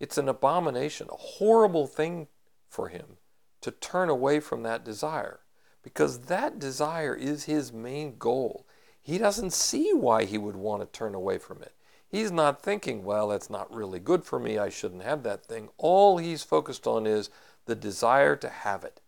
it's 0.00 0.16
an 0.16 0.30
abomination, 0.30 1.08
a 1.12 1.16
horrible 1.16 1.86
thing 1.86 2.28
for 2.70 2.88
him 2.88 3.18
to 3.60 3.70
turn 3.70 4.08
away 4.08 4.40
from 4.40 4.62
that 4.62 4.82
desire 4.82 5.40
because 5.82 6.20
that 6.20 6.58
desire 6.58 7.14
is 7.14 7.44
his 7.44 7.70
main 7.70 8.16
goal. 8.16 8.66
He 9.02 9.18
doesn't 9.18 9.52
see 9.52 9.92
why 9.92 10.24
he 10.24 10.38
would 10.38 10.56
want 10.56 10.80
to 10.80 10.98
turn 10.98 11.14
away 11.14 11.36
from 11.36 11.60
it. 11.60 11.74
He's 12.08 12.32
not 12.32 12.62
thinking, 12.62 13.04
well, 13.04 13.28
that's 13.28 13.50
not 13.50 13.74
really 13.74 13.98
good 13.98 14.24
for 14.24 14.38
me. 14.38 14.56
I 14.56 14.70
shouldn't 14.70 15.02
have 15.02 15.22
that 15.24 15.44
thing. 15.44 15.68
All 15.76 16.16
he's 16.16 16.42
focused 16.42 16.86
on 16.86 17.06
is 17.06 17.28
the 17.66 17.74
desire 17.74 18.36
to 18.36 18.48
have 18.48 18.84
it. 18.84 19.00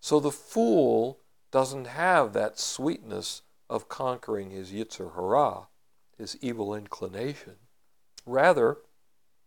So 0.00 0.20
the 0.20 0.30
fool 0.30 1.20
doesn't 1.50 1.86
have 1.86 2.32
that 2.32 2.58
sweetness 2.58 3.42
of 3.68 3.88
conquering 3.88 4.50
his 4.50 4.70
Yetzer 4.70 5.14
Hara, 5.14 5.68
his 6.16 6.36
evil 6.40 6.74
inclination. 6.74 7.54
Rather, 8.26 8.78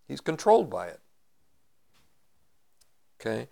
he's 0.07 0.21
controlled 0.21 0.69
by 0.69 0.87
it. 0.87 0.99
Okay? 3.19 3.47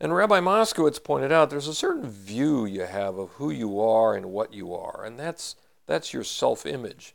And 0.00 0.14
Rabbi 0.14 0.40
Moskowitz 0.40 1.02
pointed 1.02 1.32
out 1.32 1.50
there's 1.50 1.66
a 1.66 1.74
certain 1.74 2.08
view 2.08 2.64
you 2.64 2.82
have 2.82 3.18
of 3.18 3.30
who 3.32 3.50
you 3.50 3.80
are 3.80 4.14
and 4.14 4.26
what 4.26 4.54
you 4.54 4.72
are, 4.74 5.04
and 5.04 5.18
that's, 5.18 5.56
that's 5.86 6.12
your 6.12 6.24
self 6.24 6.64
image. 6.64 7.14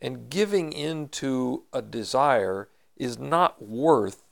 And 0.00 0.28
giving 0.28 0.72
into 0.72 1.64
a 1.72 1.82
desire 1.82 2.68
is 2.96 3.18
not 3.18 3.62
worth 3.62 4.24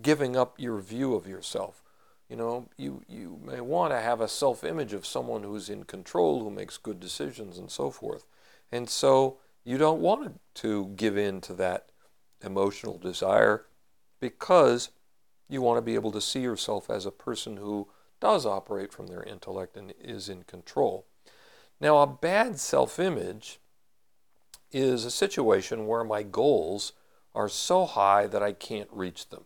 giving 0.00 0.36
up 0.36 0.58
your 0.58 0.78
view 0.78 1.14
of 1.14 1.26
yourself. 1.26 1.82
You 2.28 2.36
know, 2.36 2.68
you, 2.76 3.02
you 3.08 3.38
may 3.44 3.60
want 3.60 3.92
to 3.92 4.00
have 4.00 4.20
a 4.20 4.28
self 4.28 4.64
image 4.64 4.92
of 4.92 5.06
someone 5.06 5.42
who's 5.42 5.68
in 5.68 5.84
control, 5.84 6.42
who 6.42 6.50
makes 6.50 6.76
good 6.76 6.98
decisions, 6.98 7.56
and 7.58 7.70
so 7.70 7.90
forth. 7.90 8.24
And 8.72 8.90
so 8.90 9.38
you 9.64 9.78
don't 9.78 10.00
want 10.00 10.40
to 10.54 10.92
give 10.96 11.16
in 11.16 11.40
to 11.42 11.54
that 11.54 11.90
emotional 12.44 12.98
desire 12.98 13.66
because 14.20 14.90
you 15.48 15.62
want 15.62 15.78
to 15.78 15.82
be 15.82 15.94
able 15.94 16.12
to 16.12 16.20
see 16.20 16.40
yourself 16.40 16.90
as 16.90 17.06
a 17.06 17.12
person 17.12 17.56
who 17.58 17.88
does 18.20 18.44
operate 18.44 18.92
from 18.92 19.06
their 19.06 19.22
intellect 19.22 19.76
and 19.76 19.94
is 20.00 20.28
in 20.28 20.42
control. 20.42 21.06
Now, 21.80 21.98
a 21.98 22.06
bad 22.06 22.58
self 22.58 22.98
image 22.98 23.60
is 24.72 25.04
a 25.04 25.10
situation 25.10 25.86
where 25.86 26.04
my 26.04 26.22
goals 26.22 26.92
are 27.34 27.48
so 27.48 27.84
high 27.84 28.26
that 28.26 28.42
I 28.42 28.52
can't 28.52 28.88
reach 28.90 29.28
them. 29.28 29.44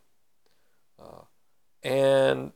Uh, 1.00 1.22
and 1.82 2.52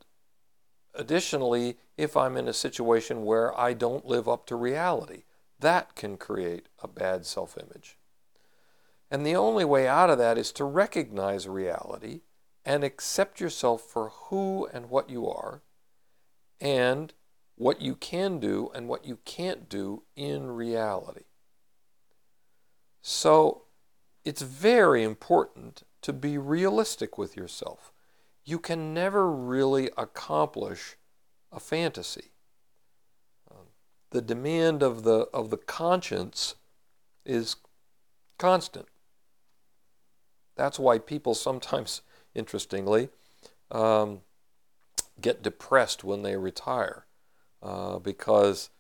additionally, 0.95 1.79
if 1.97 2.17
I'm 2.17 2.37
in 2.37 2.49
a 2.49 2.53
situation 2.53 3.25
where 3.25 3.59
I 3.59 3.73
don't 3.73 4.07
live 4.07 4.29
up 4.29 4.47
to 4.47 4.57
reality, 4.57 5.23
that 5.61 5.95
can 5.95 6.17
create 6.17 6.67
a 6.83 6.89
bad 6.89 7.25
self 7.25 7.57
image. 7.57 7.97
And 9.11 9.25
the 9.25 9.37
only 9.37 9.65
way 9.65 9.87
out 9.87 10.11
of 10.11 10.19
that 10.19 10.37
is 10.37 10.53
to 10.53 10.65
recognize 10.65 11.47
reality 11.49 12.23
and 12.65 12.83
accept 12.83 13.41
yourself 13.41 13.83
for 13.83 14.09
who 14.09 14.67
and 14.73 14.91
what 14.91 15.11
you 15.11 15.29
are 15.29 15.63
and 16.61 17.13
what 17.57 17.81
you 17.81 17.95
can 17.95 18.41
do 18.41 18.71
and 18.75 18.89
what 18.89 19.05
you 19.05 19.19
can't 19.25 19.69
do 19.69 20.03
in 20.17 20.51
reality. 20.51 21.25
So 23.03 23.65
it's 24.25 24.43
very 24.43 25.03
important 25.03 25.83
to 26.03 26.13
be 26.13 26.39
realistic 26.39 27.17
with 27.17 27.37
yourself. 27.37 27.93
You 28.45 28.59
can 28.59 28.93
never 28.93 29.31
really 29.31 29.91
accomplish 29.97 30.97
a 31.51 31.61
fantasy. 31.61 32.33
Um, 33.51 33.67
the 34.11 34.21
demand 34.21 34.83
of 34.83 35.03
the, 35.03 35.29
of 35.33 35.51
the 35.51 35.57
conscience 35.57 36.57
is 37.25 37.57
constant. 38.39 38.87
That's 40.57 40.79
why 40.79 40.99
people 40.99 41.35
sometimes 41.35 42.03
interestingly, 42.35 43.09
um, 43.71 44.21
get 45.21 45.43
depressed 45.43 46.05
when 46.05 46.23
they 46.23 46.37
retire 46.37 47.07
uh, 47.63 47.99
because 47.99 48.71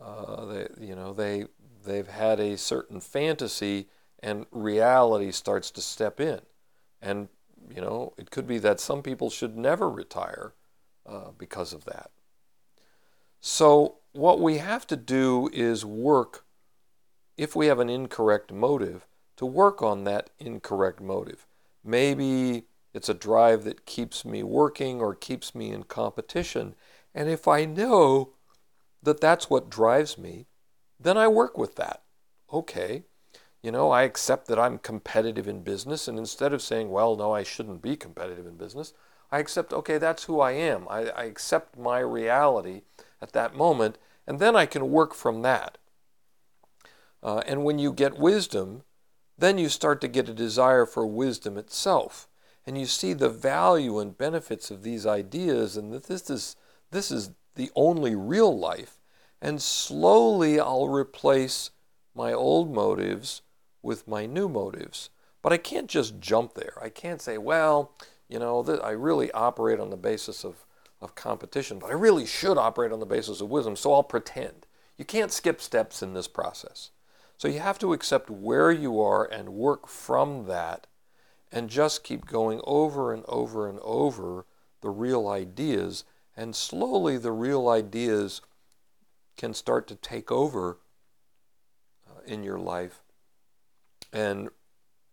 uh, 0.00 0.44
they, 0.44 0.66
you 0.80 0.94
know, 0.94 1.12
they 1.12 1.46
they've 1.84 2.08
had 2.08 2.38
a 2.38 2.56
certain 2.56 3.00
fantasy 3.00 3.88
and 4.20 4.46
reality 4.50 5.30
starts 5.32 5.70
to 5.70 5.80
step 5.80 6.20
in, 6.20 6.40
and 7.00 7.28
you 7.74 7.80
know, 7.80 8.14
it 8.16 8.30
could 8.30 8.46
be 8.46 8.58
that 8.58 8.80
some 8.80 9.02
people 9.02 9.30
should 9.30 9.56
never 9.56 9.88
retire 9.88 10.54
uh, 11.06 11.30
because 11.36 11.72
of 11.72 11.84
that. 11.84 12.10
So 13.40 13.98
what 14.12 14.40
we 14.40 14.58
have 14.58 14.86
to 14.88 14.96
do 14.96 15.48
is 15.52 15.84
work, 15.84 16.44
if 17.36 17.54
we 17.54 17.66
have 17.66 17.78
an 17.78 17.88
incorrect 17.88 18.52
motive, 18.52 19.06
to 19.36 19.46
work 19.46 19.82
on 19.82 20.02
that 20.04 20.30
incorrect 20.38 21.00
motive. 21.00 21.46
Maybe 21.84 22.64
it's 22.92 23.08
a 23.08 23.14
drive 23.14 23.62
that 23.64 23.86
keeps 23.86 24.24
me 24.24 24.42
working 24.42 25.00
or 25.00 25.14
keeps 25.14 25.54
me 25.54 25.70
in 25.70 25.84
competition. 25.84 26.74
And 27.14 27.28
if 27.28 27.46
I 27.46 27.64
know 27.64 28.34
that 29.02 29.20
that's 29.20 29.48
what 29.48 29.70
drives 29.70 30.18
me, 30.18 30.46
then 30.98 31.16
I 31.16 31.28
work 31.28 31.56
with 31.56 31.76
that. 31.76 32.02
Okay, 32.52 33.04
you 33.62 33.72
know, 33.72 33.90
I 33.90 34.02
accept 34.02 34.46
that 34.48 34.58
I'm 34.58 34.78
competitive 34.78 35.48
in 35.48 35.62
business, 35.62 36.08
and 36.08 36.18
instead 36.18 36.52
of 36.52 36.62
saying, 36.62 36.90
well, 36.90 37.16
no, 37.16 37.32
I 37.32 37.42
shouldn't 37.42 37.82
be 37.82 37.96
competitive 37.96 38.46
in 38.46 38.56
business, 38.56 38.92
I 39.30 39.38
accept, 39.38 39.72
okay, 39.72 39.98
that's 39.98 40.24
who 40.24 40.40
I 40.40 40.52
am. 40.52 40.86
I, 40.88 41.08
I 41.10 41.24
accept 41.24 41.78
my 41.78 41.98
reality 41.98 42.82
at 43.20 43.32
that 43.32 43.54
moment, 43.54 43.98
and 44.26 44.38
then 44.38 44.56
I 44.56 44.66
can 44.66 44.90
work 44.90 45.14
from 45.14 45.42
that. 45.42 45.78
Uh, 47.22 47.42
and 47.46 47.64
when 47.64 47.78
you 47.78 47.92
get 47.92 48.18
wisdom, 48.18 48.82
then 49.36 49.58
you 49.58 49.68
start 49.68 50.00
to 50.00 50.08
get 50.08 50.28
a 50.28 50.34
desire 50.34 50.86
for 50.86 51.06
wisdom 51.06 51.56
itself 51.56 52.28
and 52.68 52.76
you 52.76 52.84
see 52.84 53.14
the 53.14 53.30
value 53.30 53.98
and 53.98 54.18
benefits 54.18 54.70
of 54.70 54.82
these 54.82 55.06
ideas 55.06 55.74
and 55.74 55.90
that 55.90 56.04
this 56.04 56.28
is 56.28 56.54
this 56.90 57.10
is 57.10 57.30
the 57.54 57.70
only 57.74 58.14
real 58.14 58.56
life 58.56 58.98
And 59.40 59.62
slowly 59.62 60.60
I'll 60.60 60.88
replace 60.88 61.70
my 62.14 62.32
old 62.32 62.74
motives 62.74 63.40
with 63.82 64.08
my 64.08 64.26
new 64.26 64.48
motives. 64.48 65.10
But 65.42 65.52
I 65.52 65.56
can't 65.56 65.88
just 65.88 66.20
jump 66.20 66.54
there. 66.54 66.74
I 66.82 66.88
can't 66.88 67.22
say, 67.22 67.38
well, 67.38 67.92
you 68.28 68.38
know, 68.38 68.64
I 68.82 68.90
really 68.90 69.30
operate 69.32 69.80
on 69.80 69.90
the 69.90 69.96
basis 69.96 70.44
of, 70.44 70.66
of 71.00 71.14
competition, 71.14 71.78
but 71.78 71.90
I 71.90 71.94
really 71.94 72.26
should 72.26 72.58
operate 72.58 72.92
on 72.92 73.00
the 73.00 73.06
basis 73.06 73.40
of 73.40 73.48
wisdom, 73.48 73.76
so 73.76 73.94
I'll 73.94 74.02
pretend. 74.02 74.66
You 74.96 75.04
can't 75.04 75.32
skip 75.32 75.60
steps 75.60 76.02
in 76.02 76.12
this 76.12 76.28
process. 76.28 76.90
So 77.38 77.46
you 77.46 77.60
have 77.60 77.78
to 77.78 77.92
accept 77.92 78.28
where 78.28 78.72
you 78.72 79.00
are 79.00 79.24
and 79.24 79.50
work 79.50 79.86
from 79.86 80.46
that 80.46 80.88
and 81.52 81.70
just 81.70 82.04
keep 82.04 82.26
going 82.26 82.60
over 82.64 83.14
and 83.14 83.24
over 83.28 83.68
and 83.68 83.78
over 83.80 84.44
the 84.80 84.90
real 84.90 85.28
ideas. 85.28 86.04
And 86.36 86.54
slowly 86.54 87.16
the 87.16 87.32
real 87.32 87.68
ideas 87.68 88.40
can 89.36 89.54
start 89.54 89.86
to 89.88 89.94
take 89.94 90.32
over 90.32 90.78
uh, 92.08 92.20
in 92.26 92.42
your 92.42 92.58
life 92.58 93.02
and 94.12 94.48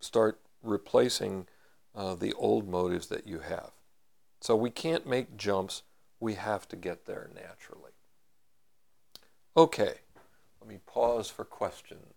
start 0.00 0.40
replacing 0.62 1.46
uh, 1.94 2.14
the 2.14 2.32
old 2.34 2.68
motives 2.68 3.06
that 3.08 3.26
you 3.26 3.40
have. 3.40 3.70
So 4.40 4.54
we 4.54 4.70
can't 4.70 5.06
make 5.06 5.36
jumps, 5.36 5.82
we 6.20 6.34
have 6.34 6.68
to 6.68 6.76
get 6.76 7.06
there 7.06 7.30
naturally. 7.34 7.92
Okay, 9.56 9.94
let 10.60 10.68
me 10.68 10.78
pause 10.86 11.30
for 11.30 11.44
questions. 11.44 12.16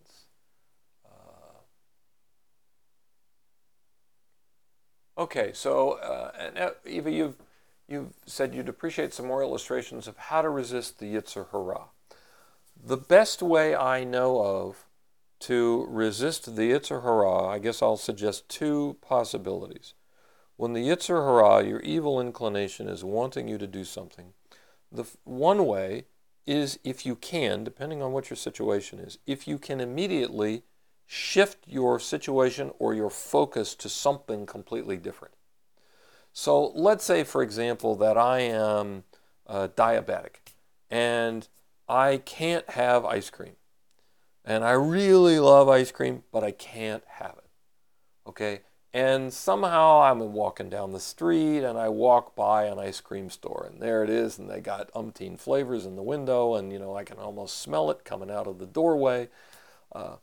Okay, 5.20 5.52
so 5.54 5.92
uh, 6.00 6.32
and, 6.40 6.58
uh, 6.58 6.72
Eva, 6.86 7.12
you've 7.12 7.36
you've 7.90 8.14
said 8.26 8.56
you'd 8.56 8.70
appreciate 8.70 9.14
some 9.14 9.28
more 9.28 9.44
illustrations 9.44 10.08
of 10.08 10.16
how 10.16 10.42
to 10.42 10.50
resist 10.50 11.00
the 11.00 11.14
Yetzer 11.14 11.48
Hara. 11.52 11.88
The 12.82 12.96
best 12.96 13.42
way 13.42 13.76
I 13.76 14.06
know 14.06 14.42
of 14.42 14.86
to 15.40 15.86
resist 15.90 16.56
the 16.56 16.72
Yetzer 16.72 17.04
Hara, 17.04 17.48
I 17.48 17.60
guess 17.60 17.82
I'll 17.82 17.98
suggest 17.98 18.50
two 18.50 18.98
possibilities. 19.02 19.94
When 20.58 20.74
the 20.74 20.88
Yetzer 20.88 21.24
Hara, 21.24 21.66
your 21.66 21.80
evil 21.80 22.20
inclination, 22.20 22.88
is 22.88 23.04
wanting 23.04 23.48
you 23.48 23.58
to 23.58 23.68
do 23.68 23.86
something, 23.86 24.34
the 24.92 25.06
one 25.24 25.66
way 25.66 26.06
is 26.46 26.80
if 26.84 27.06
you 27.06 27.16
can, 27.16 27.64
depending 27.64 28.02
on 28.02 28.12
what 28.12 28.30
your 28.30 28.38
situation 28.38 29.00
is, 29.00 29.20
if 29.26 29.48
you 29.48 29.58
can 29.58 29.80
immediately 29.80 30.64
shift 31.06 31.60
your 31.68 32.00
situation 32.00 32.72
or 32.78 32.94
your 32.94 33.10
focus 33.10 33.76
to 33.76 33.90
something 33.90 34.46
completely 34.46 34.98
different. 34.98 35.34
So 36.34 36.68
let's 36.68 37.04
say, 37.04 37.24
for 37.24 37.42
example, 37.42 37.96
that 37.96 38.18
I 38.18 38.40
am 38.42 39.04
uh, 39.48 39.70
diabetic 39.76 40.54
and 40.90 41.48
I 41.88 42.18
can't 42.18 42.70
have 42.72 43.06
ice 43.06 43.30
cream. 43.30 43.56
And 44.50 44.64
I 44.64 44.72
really 44.72 45.38
love 45.38 45.70
ice 45.70 45.92
cream, 45.92 46.24
but 46.32 46.44
I 46.44 46.50
can't 46.50 47.04
have 47.08 47.36
it. 47.38 47.52
Okay? 48.28 48.62
And 48.92 49.32
somehow 49.32 50.02
I'm 50.02 50.34
walking 50.34 50.72
down 50.72 50.92
the 50.92 51.00
street 51.00 51.64
and 51.64 51.78
I 51.78 51.90
walk 51.90 52.36
by 52.36 52.64
an 52.64 52.80
ice 52.80 53.00
cream 53.00 53.30
store 53.30 53.70
and 53.72 53.80
there 53.80 54.04
it 54.04 54.10
is 54.10 54.40
and 54.40 54.50
they 54.50 54.60
got 54.60 54.92
umpteen 54.94 55.40
flavors 55.40 55.86
in 55.86 55.96
the 55.96 56.02
window 56.02 56.56
and 56.56 56.74
you 56.74 56.80
know 56.80 56.98
I 56.98 57.04
can 57.04 57.18
almost 57.18 57.60
smell 57.60 57.92
it 57.92 58.04
coming 58.04 58.32
out 58.32 58.48
of 58.48 58.58
the 58.58 58.66
doorway. 58.66 59.30
Uh, 59.94 60.16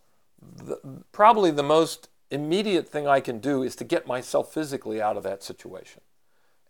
the, 0.43 0.81
probably 1.13 1.53
the 1.53 1.63
most 1.63 2.09
immediate 2.29 2.89
thing 2.89 3.07
I 3.07 3.21
can 3.21 3.39
do 3.39 3.63
is 3.63 3.77
to 3.77 3.85
get 3.85 4.09
myself 4.09 4.53
physically 4.53 5.01
out 5.01 5.17
of 5.17 5.23
that 5.23 5.45
situation 5.45 6.01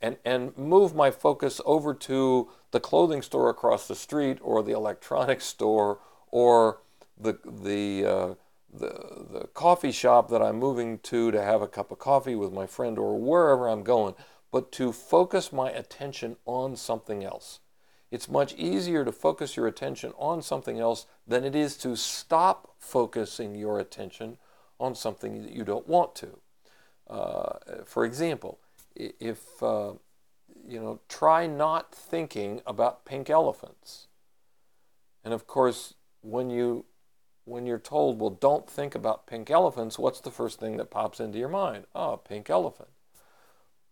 and, 0.02 0.18
and 0.26 0.54
move 0.58 0.94
my 0.94 1.10
focus 1.10 1.62
over 1.64 1.94
to 1.94 2.50
the 2.72 2.80
clothing 2.80 3.22
store 3.22 3.48
across 3.48 3.88
the 3.88 3.94
street 3.94 4.36
or 4.42 4.62
the 4.62 4.72
electronics 4.72 5.46
store 5.46 6.00
or 6.30 6.80
the, 7.18 7.38
the, 7.44 8.04
uh, 8.04 8.34
the, 8.72 9.26
the 9.30 9.48
coffee 9.54 9.92
shop 9.92 10.28
that 10.30 10.42
I'm 10.42 10.58
moving 10.58 10.98
to 11.00 11.30
to 11.30 11.42
have 11.42 11.62
a 11.62 11.68
cup 11.68 11.90
of 11.90 11.98
coffee 11.98 12.34
with 12.34 12.52
my 12.52 12.66
friend 12.66 12.98
or 12.98 13.18
wherever 13.18 13.68
I'm 13.68 13.82
going, 13.82 14.14
but 14.50 14.72
to 14.72 14.92
focus 14.92 15.52
my 15.52 15.70
attention 15.70 16.36
on 16.44 16.76
something 16.76 17.24
else. 17.24 17.60
It's 18.10 18.28
much 18.28 18.54
easier 18.54 19.04
to 19.04 19.12
focus 19.12 19.56
your 19.56 19.66
attention 19.66 20.12
on 20.16 20.40
something 20.42 20.78
else 20.78 21.06
than 21.26 21.44
it 21.44 21.56
is 21.56 21.76
to 21.78 21.96
stop 21.96 22.74
focusing 22.78 23.54
your 23.54 23.80
attention 23.80 24.38
on 24.78 24.94
something 24.94 25.42
that 25.42 25.52
you 25.52 25.64
don't 25.64 25.88
want 25.88 26.14
to. 26.16 26.38
Uh, 27.08 27.58
for 27.84 28.04
example, 28.04 28.58
if 28.94 29.62
uh, 29.62 29.92
you 30.68 30.80
know, 30.80 31.00
try 31.08 31.46
not 31.46 31.94
thinking 31.94 32.60
about 32.66 33.04
pink 33.04 33.30
elephants. 33.30 34.08
And 35.24 35.32
of 35.32 35.46
course, 35.46 35.94
when 36.22 36.50
you 36.50 36.84
when 37.46 37.64
you're 37.64 37.78
told, 37.78 38.20
well, 38.20 38.30
don't 38.30 38.68
think 38.68 38.94
about 38.94 39.26
pink 39.26 39.50
elephants, 39.50 39.98
what's 39.98 40.20
the 40.20 40.32
first 40.32 40.58
thing 40.58 40.76
that 40.76 40.90
pops 40.90 41.20
into 41.20 41.38
your 41.38 41.48
mind? 41.48 41.84
Oh, 41.94 42.16
pink 42.18 42.50
elephant. 42.50 42.90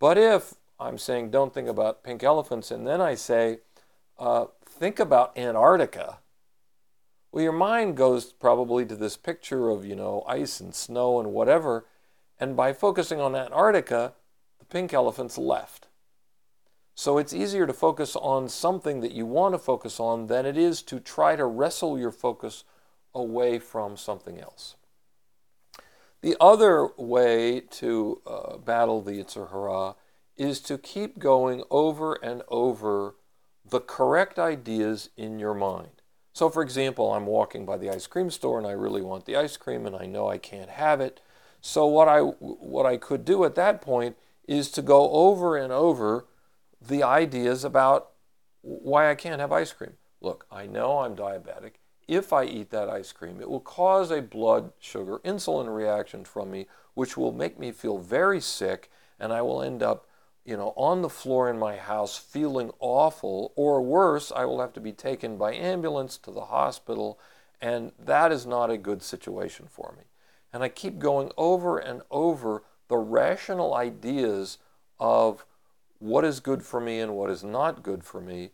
But 0.01 0.19
if 0.19 0.55
I'm 0.79 0.99
saying 0.99 1.31
don't 1.31 1.55
think 1.55 1.69
about 1.69 2.03
pink 2.03 2.23
elephants, 2.25 2.73
and 2.73 2.85
then 2.87 3.01
I 3.01 3.15
say, 3.15 3.61
uh, 4.19 4.47
think 4.67 4.99
about 4.99 5.39
Antarctica. 5.39 6.19
Well, 7.31 7.45
your 7.45 7.53
mind 7.53 7.97
goes 7.97 8.33
probably 8.33 8.85
to 8.87 8.97
this 8.97 9.17
picture 9.17 9.71
of, 9.71 9.87
you 9.87 9.95
know, 9.95 10.25
ice 10.27 10.59
and 10.59 10.75
snow 10.75 11.21
and 11.21 11.33
whatever. 11.33 11.87
And 12.41 12.57
by 12.57 12.73
focusing 12.73 13.21
on 13.21 13.37
Antarctica, 13.37 14.15
the 14.59 14.65
pink 14.65 14.93
elephant's 14.93 15.39
left. 15.39 15.87
So 16.97 17.19
it's 17.19 17.33
easier 17.33 17.67
to 17.67 17.73
focus 17.73 18.17
on 18.17 18.49
something 18.49 19.01
that 19.01 19.13
you 19.13 19.27
want 19.27 19.55
to 19.55 19.59
focus 19.59 19.99
on 20.01 20.27
than 20.27 20.45
it 20.45 20.57
is 20.57 20.83
to 20.83 21.01
try 21.01 21.37
to 21.37 21.45
wrestle 21.45 21.99
your 21.99 22.13
focus 22.13 22.65
away 23.15 23.59
from 23.59 23.97
something 23.97 24.41
else. 24.41 24.77
The 26.21 26.37
other 26.41 26.89
way 26.97 27.61
to 27.61 28.23
uh, 28.27 28.57
battle 28.57 29.03
the 29.03 29.13
Yetzer 29.13 29.51
Hara 29.51 29.95
is 30.37 30.61
to 30.61 30.79
keep 30.79 31.19
going 31.19 31.63
over 31.71 32.15
and 32.15 32.43
over 32.49 33.17
the 33.65 33.81
correct 33.81 34.39
ideas 34.39 35.11
in 35.17 35.39
your 35.39 35.55
mind. 35.55 36.03
So, 36.33 36.51
for 36.51 36.63
example, 36.63 37.13
I'm 37.13 37.27
walking 37.27 37.65
by 37.65 37.77
the 37.77 37.91
ice 37.91 38.07
cream 38.07 38.31
store 38.31 38.59
and 38.59 38.67
I 38.67 38.73
really 38.73 39.03
want 39.03 39.25
the 39.25 39.37
ice 39.37 39.57
cream 39.57 39.87
and 39.87 39.95
I 39.95 40.07
know 40.07 40.29
I 40.29 40.39
can't 40.39 40.71
have 40.71 41.01
it. 41.01 41.21
So, 41.61 41.87
what 41.87 42.09
I, 42.09 42.21
what 42.21 42.87
I 42.87 42.97
could 42.97 43.25
do 43.25 43.45
at 43.45 43.55
that 43.55 43.81
point 43.81 44.17
is 44.49 44.71
to 44.73 44.83
go 44.83 45.11
over 45.11 45.57
and 45.57 45.73
over 45.73 46.27
the 46.81 47.03
ideas 47.03 47.65
about 47.65 48.11
why 48.63 49.11
I 49.11 49.15
can't 49.15 49.41
have 49.41 49.53
ice 49.53 49.73
cream. 49.73 49.95
Look, 50.21 50.47
I 50.51 50.67
know 50.67 51.01
I'm 51.01 51.15
diabetic. 51.15 51.73
If 52.07 52.33
I 52.33 52.45
eat 52.45 52.71
that 52.71 52.89
ice 52.89 53.13
cream, 53.13 53.41
it 53.41 53.49
will 53.49 53.61
cause 53.61 54.11
a 54.11 54.21
blood 54.21 54.73
sugar 54.79 55.21
insulin 55.25 55.75
reaction 55.75 56.25
from 56.25 56.51
me, 56.51 56.67
which 56.95 57.17
will 57.17 57.33
make 57.33 57.59
me 57.59 57.73
feel 57.73 57.99
very 57.99 58.41
sick, 58.41 58.91
and 59.19 59.33
I 59.33 59.43
will 59.43 59.63
end 59.63 59.83
up 59.83 60.07
you 60.45 60.57
know, 60.57 60.75
on 60.77 61.01
the 61.01 61.09
floor 61.09 61.49
in 61.49 61.59
my 61.59 61.77
house 61.77 62.19
feeling 62.19 62.71
awful, 62.79 63.53
or 63.57 63.81
worse, 63.81 64.31
I 64.31 64.45
will 64.45 64.61
have 64.61 64.75
to 64.75 64.81
be 64.81 64.93
taken 64.93 65.39
by 65.39 65.55
ambulance 65.55 66.19
to 66.19 66.31
the 66.31 66.47
hospital, 66.47 67.19
and 67.61 67.93
that 67.99 68.31
is 68.31 68.45
not 68.45 68.71
a 68.71 68.77
good 68.77 69.03
situation 69.03 69.67
for 69.71 69.95
me. 69.97 70.05
And 70.53 70.63
I 70.63 70.69
keep 70.69 70.99
going 70.99 71.33
over 71.39 71.79
and 71.79 72.03
over 72.11 72.63
the 72.89 72.99
rational 72.99 73.75
ideas 73.75 74.59
of 75.01 75.47
what 75.99 76.25
is 76.25 76.41
good 76.41 76.63
for 76.63 76.81
me 76.81 77.01
and 77.01 77.17
what 77.17 77.31
is 77.31 77.43
not 77.43 77.83
good 77.83 78.05
for 78.05 78.21
me 78.21 78.51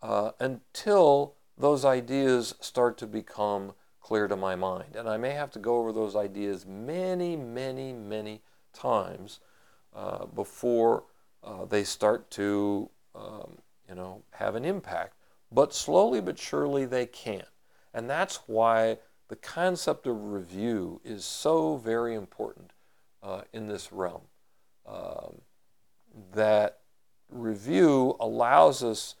uh, 0.00 0.30
until 0.38 1.34
those 1.56 1.84
ideas 1.84 2.54
start 2.60 2.98
to 2.98 3.06
become 3.06 3.72
clear 4.00 4.28
to 4.28 4.36
my 4.36 4.54
mind. 4.54 4.96
And 4.96 5.08
I 5.08 5.16
may 5.16 5.30
have 5.30 5.50
to 5.52 5.58
go 5.58 5.76
over 5.76 5.92
those 5.92 6.14
ideas 6.14 6.66
many, 6.66 7.36
many, 7.36 7.92
many 7.92 8.42
times 8.72 9.40
uh, 9.94 10.26
before 10.26 11.04
uh, 11.42 11.64
they 11.64 11.84
start 11.84 12.30
to, 12.32 12.90
um, 13.14 13.58
you 13.88 13.94
know, 13.94 14.22
have 14.32 14.56
an 14.56 14.64
impact. 14.64 15.14
But 15.50 15.72
slowly 15.72 16.20
but 16.20 16.38
surely 16.38 16.84
they 16.84 17.06
can. 17.06 17.44
And 17.94 18.10
that's 18.10 18.40
why 18.46 18.98
the 19.28 19.36
concept 19.36 20.06
of 20.06 20.32
review 20.32 21.00
is 21.04 21.24
so 21.24 21.76
very 21.76 22.14
important 22.14 22.72
uh, 23.22 23.42
in 23.52 23.68
this 23.68 23.92
realm. 23.92 24.22
Um, 24.86 25.40
that 26.34 26.80
review 27.30 28.16
allows 28.20 28.82
us 28.82 29.14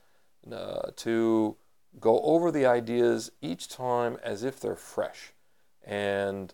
uh, 0.52 0.90
to 0.96 1.56
go 2.00 2.20
over 2.20 2.50
the 2.50 2.66
ideas 2.66 3.30
each 3.40 3.68
time 3.68 4.18
as 4.22 4.42
if 4.42 4.60
they're 4.60 4.76
fresh. 4.76 5.32
And 5.84 6.52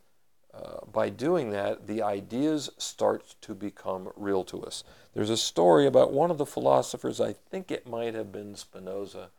uh, 0.52 0.84
by 0.92 1.08
doing 1.08 1.50
that, 1.50 1.86
the 1.86 2.02
ideas 2.02 2.70
start 2.76 3.36
to 3.42 3.54
become 3.54 4.10
real 4.16 4.44
to 4.44 4.62
us. 4.62 4.84
There's 5.14 5.30
a 5.30 5.36
story 5.36 5.86
about 5.86 6.12
one 6.12 6.30
of 6.30 6.38
the 6.38 6.46
philosophers, 6.46 7.20
I 7.20 7.32
think 7.32 7.70
it 7.70 7.86
might 7.86 8.14
have 8.14 8.32
been 8.32 8.54
Spinoza, 8.54 9.30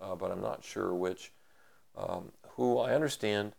uh, 0.00 0.14
but 0.14 0.30
I'm 0.30 0.40
not 0.40 0.64
sure 0.64 0.94
which, 0.94 1.32
um, 1.96 2.32
who 2.50 2.78
I 2.78 2.94
understand 2.94 3.52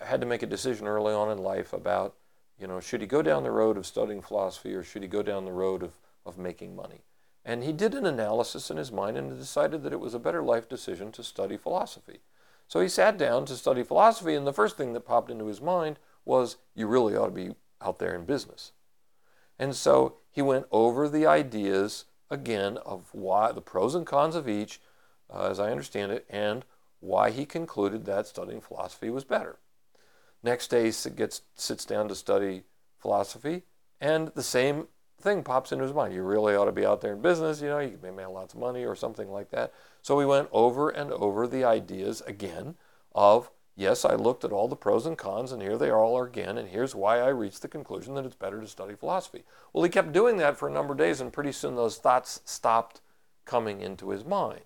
had 0.00 0.20
to 0.20 0.26
make 0.26 0.42
a 0.42 0.46
decision 0.46 0.86
early 0.86 1.12
on 1.12 1.30
in 1.30 1.38
life 1.38 1.72
about, 1.72 2.14
you 2.58 2.66
know, 2.66 2.80
should 2.80 3.00
he 3.00 3.06
go 3.06 3.20
down 3.20 3.42
the 3.42 3.50
road 3.50 3.76
of 3.76 3.84
studying 3.84 4.22
philosophy 4.22 4.74
or 4.74 4.82
should 4.82 5.02
he 5.02 5.08
go 5.08 5.22
down 5.22 5.44
the 5.44 5.52
road 5.52 5.82
of, 5.82 5.92
of 6.24 6.38
making 6.38 6.74
money? 6.74 7.02
And 7.44 7.62
he 7.62 7.72
did 7.72 7.94
an 7.94 8.06
analysis 8.06 8.70
in 8.70 8.78
his 8.78 8.90
mind 8.90 9.16
and 9.16 9.38
decided 9.38 9.82
that 9.82 9.92
it 9.92 10.00
was 10.00 10.14
a 10.14 10.18
better 10.18 10.42
life 10.42 10.68
decision 10.68 11.12
to 11.12 11.22
study 11.22 11.56
philosophy. 11.56 12.20
So 12.68 12.80
he 12.80 12.88
sat 12.88 13.18
down 13.18 13.44
to 13.46 13.56
study 13.56 13.82
philosophy, 13.82 14.34
and 14.34 14.46
the 14.46 14.52
first 14.52 14.76
thing 14.76 14.94
that 14.94 15.00
popped 15.00 15.30
into 15.30 15.46
his 15.46 15.60
mind 15.60 15.98
was, 16.24 16.56
you 16.74 16.86
really 16.86 17.14
ought 17.14 17.26
to 17.26 17.32
be 17.32 17.54
out 17.82 17.98
there 17.98 18.14
in 18.14 18.24
business. 18.24 18.72
And 19.58 19.76
so 19.76 20.16
he 20.30 20.40
went 20.40 20.66
over 20.72 21.08
the 21.08 21.26
ideas 21.26 22.06
again 22.30 22.78
of 22.78 23.10
why 23.12 23.52
the 23.52 23.60
pros 23.60 23.94
and 23.94 24.06
cons 24.06 24.34
of 24.34 24.48
each, 24.48 24.80
uh, 25.32 25.48
as 25.50 25.60
I 25.60 25.70
understand 25.70 26.12
it, 26.12 26.24
and 26.30 26.64
why 27.00 27.30
he 27.30 27.44
concluded 27.44 28.06
that 28.06 28.26
studying 28.26 28.62
philosophy 28.62 29.10
was 29.10 29.24
better. 29.24 29.58
Next 30.42 30.68
day, 30.68 30.90
he 30.90 31.10
gets, 31.10 31.42
sits 31.54 31.84
down 31.84 32.08
to 32.08 32.14
study 32.14 32.64
philosophy, 32.98 33.64
and 34.00 34.28
the 34.28 34.42
same 34.42 34.88
thing 35.24 35.42
pops 35.42 35.72
into 35.72 35.82
his 35.82 35.92
mind. 35.92 36.14
You 36.14 36.22
really 36.22 36.54
ought 36.54 36.66
to 36.66 36.72
be 36.72 36.86
out 36.86 37.00
there 37.00 37.14
in 37.14 37.22
business, 37.22 37.60
you 37.60 37.68
know, 37.68 37.80
you 37.80 37.98
can 38.00 38.14
make 38.14 38.28
lots 38.28 38.54
of 38.54 38.60
money 38.60 38.84
or 38.84 38.94
something 38.94 39.30
like 39.30 39.50
that. 39.50 39.72
So 40.02 40.14
we 40.14 40.26
went 40.26 40.48
over 40.52 40.90
and 40.90 41.10
over 41.10 41.48
the 41.48 41.64
ideas 41.64 42.22
again 42.26 42.76
of, 43.14 43.50
yes, 43.74 44.04
I 44.04 44.14
looked 44.14 44.44
at 44.44 44.52
all 44.52 44.68
the 44.68 44.76
pros 44.76 45.06
and 45.06 45.16
cons, 45.16 45.50
and 45.50 45.62
here 45.62 45.78
they 45.78 45.90
all 45.90 46.16
are 46.16 46.26
again, 46.26 46.58
and 46.58 46.68
here's 46.68 46.94
why 46.94 47.20
I 47.20 47.28
reached 47.28 47.62
the 47.62 47.68
conclusion 47.68 48.14
that 48.14 48.26
it's 48.26 48.36
better 48.36 48.60
to 48.60 48.68
study 48.68 48.94
philosophy. 48.94 49.44
Well, 49.72 49.82
he 49.82 49.90
kept 49.90 50.12
doing 50.12 50.36
that 50.36 50.58
for 50.58 50.68
a 50.68 50.72
number 50.72 50.92
of 50.92 50.98
days, 50.98 51.20
and 51.20 51.32
pretty 51.32 51.52
soon 51.52 51.74
those 51.74 51.96
thoughts 51.96 52.40
stopped 52.44 53.00
coming 53.46 53.80
into 53.80 54.10
his 54.10 54.24
mind 54.24 54.64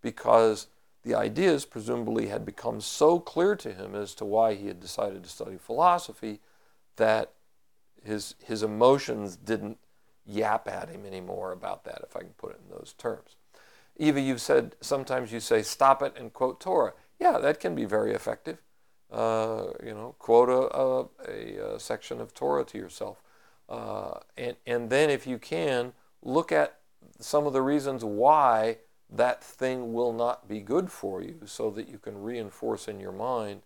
because 0.00 0.68
the 1.02 1.14
ideas 1.14 1.66
presumably 1.66 2.28
had 2.28 2.44
become 2.44 2.80
so 2.80 3.18
clear 3.18 3.54
to 3.56 3.72
him 3.72 3.94
as 3.94 4.14
to 4.14 4.24
why 4.24 4.54
he 4.54 4.66
had 4.66 4.80
decided 4.80 5.22
to 5.22 5.30
study 5.30 5.56
philosophy 5.56 6.40
that 6.96 7.32
his, 8.02 8.34
his 8.42 8.62
emotions 8.62 9.36
didn't 9.36 9.78
yap 10.26 10.68
at 10.68 10.88
him 10.88 11.04
anymore 11.06 11.52
about 11.52 11.84
that, 11.84 12.00
if 12.02 12.16
I 12.16 12.20
can 12.20 12.30
put 12.30 12.52
it 12.52 12.60
in 12.64 12.76
those 12.76 12.94
terms. 12.98 13.36
Eva, 13.96 14.20
you've 14.20 14.40
said 14.40 14.76
sometimes 14.80 15.32
you 15.32 15.40
say, 15.40 15.62
stop 15.62 16.02
it 16.02 16.14
and 16.16 16.32
quote 16.32 16.60
Torah. 16.60 16.94
Yeah, 17.18 17.38
that 17.38 17.60
can 17.60 17.74
be 17.74 17.84
very 17.84 18.12
effective. 18.12 18.58
Uh, 19.12 19.72
you 19.84 19.92
know, 19.92 20.14
quote 20.18 20.48
a, 20.48 21.30
a, 21.30 21.74
a, 21.74 21.80
section 21.80 22.20
of 22.20 22.32
Torah 22.32 22.64
to 22.64 22.78
yourself. 22.78 23.20
Uh, 23.68 24.20
and, 24.36 24.56
and 24.66 24.88
then, 24.88 25.10
if 25.10 25.26
you 25.26 25.36
can, 25.36 25.92
look 26.22 26.52
at 26.52 26.78
some 27.18 27.46
of 27.46 27.52
the 27.52 27.62
reasons 27.62 28.04
why 28.04 28.78
that 29.10 29.42
thing 29.42 29.92
will 29.92 30.12
not 30.12 30.48
be 30.48 30.60
good 30.60 30.90
for 30.90 31.22
you 31.22 31.40
so 31.44 31.70
that 31.70 31.88
you 31.88 31.98
can 31.98 32.22
reinforce 32.22 32.86
in 32.86 33.00
your 33.00 33.12
mind, 33.12 33.62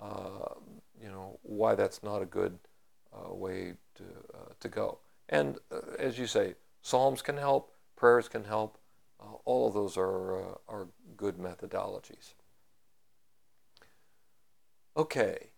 uh, 0.00 0.54
you 1.00 1.08
know, 1.08 1.38
why 1.42 1.74
that's 1.74 2.02
not 2.02 2.22
a 2.22 2.26
good 2.26 2.58
uh, 3.12 3.32
way 3.32 3.74
to, 3.94 4.04
uh, 4.34 4.52
to 4.60 4.68
go. 4.68 4.98
And 5.28 5.58
uh, 5.70 5.80
as 5.98 6.18
you 6.18 6.26
say, 6.26 6.54
Psalms 6.82 7.22
can 7.22 7.36
help, 7.36 7.74
prayers 7.96 8.28
can 8.28 8.44
help. 8.44 8.78
Uh, 9.20 9.34
all 9.44 9.68
of 9.68 9.74
those 9.74 9.96
are, 9.96 10.40
uh, 10.40 10.54
are 10.68 10.88
good 11.16 11.38
methodologies. 11.38 12.34
Okay, 14.96 15.50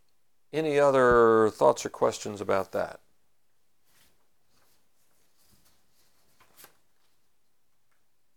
any 0.52 0.78
other 0.78 1.50
thoughts 1.50 1.86
or 1.86 1.88
questions 1.88 2.40
about 2.40 2.72
that? 2.72 3.00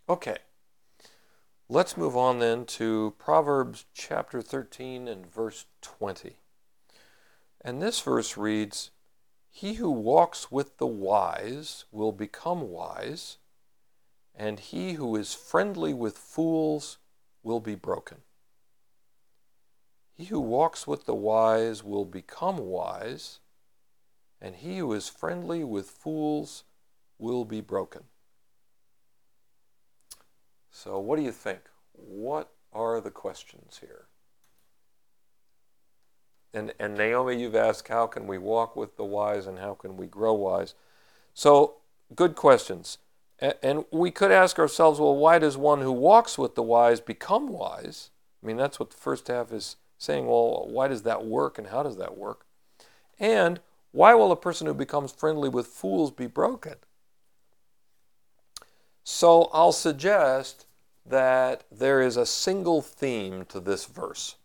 Okay, 0.08 0.38
let's 1.70 1.98
move 1.98 2.16
on 2.16 2.40
then 2.40 2.66
to 2.66 3.16
Proverbs 3.18 3.86
chapter 3.94 4.42
13 4.42 5.08
and 5.08 5.26
verse 5.26 5.66
20. 5.82 6.36
And 7.62 7.82
this 7.82 8.02
verse 8.02 8.38
reads, 8.38 8.92
he 9.56 9.76
who 9.76 9.92
walks 9.92 10.52
with 10.52 10.80
the 10.80 10.88
wise 10.88 11.86
will 11.92 12.12
become 12.12 12.72
wise, 12.72 13.38
and 14.34 14.60
he 14.60 14.94
who 14.94 15.16
is 15.16 15.36
friendly 15.36 15.94
with 15.94 16.18
fools 16.18 16.98
will 17.44 17.60
be 17.60 17.76
broken. 17.76 18.18
He 20.12 20.26
who 20.26 20.40
walks 20.40 20.88
with 20.88 21.06
the 21.06 21.14
wise 21.14 21.84
will 21.84 22.04
become 22.04 22.58
wise, 22.58 23.42
and 24.42 24.56
he 24.56 24.80
who 24.80 24.92
is 24.92 25.08
friendly 25.08 25.64
with 25.64 25.88
fools 25.88 26.64
will 27.20 27.46
be 27.46 27.62
broken. 27.62 28.06
So, 30.72 30.98
what 30.98 31.18
do 31.18 31.22
you 31.22 31.32
think? 31.32 31.62
What 31.92 32.50
are 32.74 33.00
the 33.00 33.12
questions 33.12 33.82
here? 33.82 34.08
And, 36.54 36.74
and 36.80 36.96
Naomi, 36.96 37.42
you've 37.42 37.56
asked, 37.56 37.88
how 37.88 38.06
can 38.06 38.28
we 38.28 38.38
walk 38.38 38.76
with 38.76 38.96
the 38.96 39.04
wise 39.04 39.48
and 39.48 39.60
how 39.60 39.74
can 39.74 39.98
we 39.98 40.06
grow 40.06 40.34
wise? 40.34 40.76
So, 41.34 41.76
good 42.16 42.36
questions. 42.36 43.00
And 43.40 43.86
we 43.92 44.12
could 44.12 44.32
ask 44.32 44.60
ourselves, 44.60 45.00
well, 45.00 45.16
why 45.16 45.40
does 45.40 45.58
one 45.58 45.82
who 45.82 45.92
walks 45.92 46.38
with 46.38 46.56
the 46.56 46.64
wise 46.64 47.02
become 47.02 47.50
wise? 47.50 48.12
I 48.42 48.46
mean, 48.46 48.58
that's 48.58 48.80
what 48.80 48.92
the 48.92 48.98
first 48.98 49.28
half 49.28 49.52
is 49.52 49.78
saying. 49.98 50.28
Well, 50.28 50.68
why 50.70 50.88
does 50.88 51.02
that 51.04 51.26
work 51.26 51.58
and 51.58 51.68
how 51.68 51.84
does 51.84 51.98
that 51.98 52.18
work? 52.18 52.46
And 53.20 53.60
why 53.92 54.14
will 54.14 54.32
a 54.32 54.38
person 54.38 54.68
who 54.68 54.74
becomes 54.74 55.12
friendly 55.12 55.50
with 55.50 55.68
fools 55.68 56.12
be 56.12 56.28
broken? 56.28 56.76
So 59.04 59.50
I'll 59.52 59.74
suggest 59.74 60.66
that 61.06 61.64
there 61.72 62.02
is 62.02 62.16
a 62.16 62.26
single 62.26 62.82
theme 62.82 63.46
to 63.46 63.60
this 63.60 63.86
verse, 63.86 64.36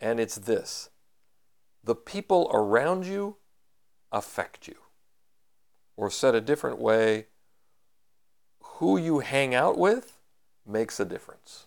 and 0.00 0.20
it's 0.20 0.36
this 0.36 0.90
the 1.82 1.94
people 1.94 2.50
around 2.52 3.06
you 3.06 3.36
affect 4.12 4.68
you. 4.68 4.76
Or 5.96 6.10
said 6.10 6.34
a 6.34 6.40
different 6.40 6.78
way, 6.78 7.26
who 8.60 8.96
you 8.96 9.18
hang 9.18 9.54
out 9.54 9.76
with 9.76 10.16
makes 10.66 10.98
a 10.98 11.04
difference. 11.04 11.66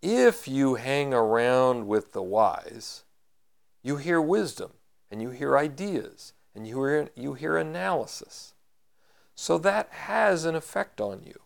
If 0.00 0.48
you 0.48 0.76
hang 0.76 1.12
around 1.12 1.86
with 1.86 2.12
the 2.12 2.22
wise, 2.22 3.04
you 3.82 3.96
hear 3.96 4.20
wisdom 4.20 4.72
and 5.10 5.20
you 5.20 5.30
hear 5.30 5.58
ideas 5.58 6.32
and 6.54 6.66
you 6.66 6.76
hear, 6.84 7.10
you 7.14 7.34
hear 7.34 7.56
analysis. 7.56 8.54
So 9.34 9.58
that 9.58 9.88
has 9.90 10.44
an 10.44 10.54
effect 10.54 11.00
on 11.00 11.22
you. 11.24 11.40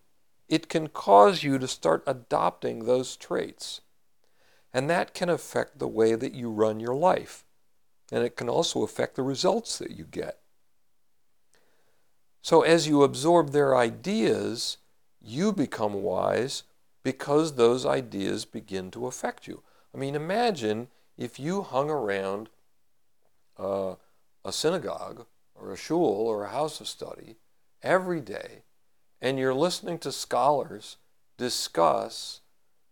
It 0.48 0.68
can 0.68 0.88
cause 0.88 1.42
you 1.42 1.58
to 1.58 1.68
start 1.68 2.02
adopting 2.06 2.84
those 2.84 3.16
traits. 3.16 3.80
And 4.76 4.90
that 4.90 5.14
can 5.14 5.30
affect 5.30 5.78
the 5.78 5.88
way 5.88 6.16
that 6.16 6.34
you 6.34 6.50
run 6.50 6.80
your 6.80 6.94
life. 6.94 7.46
And 8.12 8.22
it 8.22 8.36
can 8.36 8.50
also 8.50 8.82
affect 8.82 9.16
the 9.16 9.22
results 9.22 9.78
that 9.78 9.92
you 9.92 10.04
get. 10.04 10.38
So 12.42 12.60
as 12.60 12.86
you 12.86 13.02
absorb 13.02 13.52
their 13.52 13.74
ideas, 13.74 14.76
you 15.18 15.50
become 15.50 16.02
wise 16.02 16.64
because 17.02 17.54
those 17.54 17.86
ideas 17.86 18.44
begin 18.44 18.90
to 18.90 19.06
affect 19.06 19.46
you. 19.46 19.62
I 19.94 19.96
mean, 19.96 20.14
imagine 20.14 20.88
if 21.16 21.40
you 21.40 21.62
hung 21.62 21.88
around 21.88 22.50
uh, 23.58 23.94
a 24.44 24.52
synagogue 24.52 25.24
or 25.54 25.72
a 25.72 25.76
shul 25.78 26.04
or 26.04 26.44
a 26.44 26.50
house 26.50 26.82
of 26.82 26.86
study 26.86 27.36
every 27.82 28.20
day 28.20 28.64
and 29.22 29.38
you're 29.38 29.54
listening 29.54 29.98
to 30.00 30.12
scholars 30.12 30.98
discuss 31.38 32.42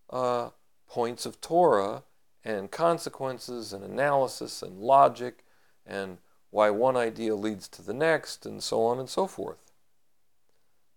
uh, 0.08 0.48
points 0.94 1.26
of 1.26 1.40
Torah 1.40 2.04
and 2.44 2.70
consequences 2.70 3.72
and 3.72 3.82
analysis 3.82 4.62
and 4.62 4.78
logic 4.78 5.44
and 5.84 6.18
why 6.50 6.70
one 6.70 6.96
idea 6.96 7.34
leads 7.34 7.66
to 7.66 7.82
the 7.82 7.92
next 7.92 8.46
and 8.46 8.62
so 8.62 8.84
on 8.84 9.00
and 9.00 9.08
so 9.08 9.26
forth. 9.26 9.72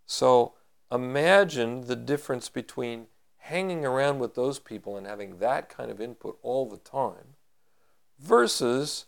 So 0.05 0.53
imagine 0.91 1.87
the 1.87 1.95
difference 1.95 2.47
between 2.47 3.07
hanging 3.37 3.87
around 3.87 4.19
with 4.19 4.35
those 4.35 4.59
people 4.59 4.97
and 4.97 5.07
having 5.07 5.39
that 5.39 5.67
kind 5.67 5.89
of 5.89 5.99
input 5.99 6.37
all 6.43 6.69
the 6.69 6.77
time 6.77 7.33
versus 8.19 9.05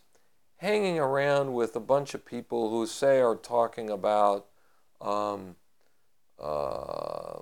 hanging 0.56 0.98
around 0.98 1.54
with 1.54 1.76
a 1.76 1.80
bunch 1.80 2.14
of 2.14 2.26
people 2.26 2.68
who 2.68 2.84
say 2.84 3.20
are 3.20 3.36
talking 3.36 3.88
about 3.90 4.46
um, 5.00 5.54
uh, 6.36 7.38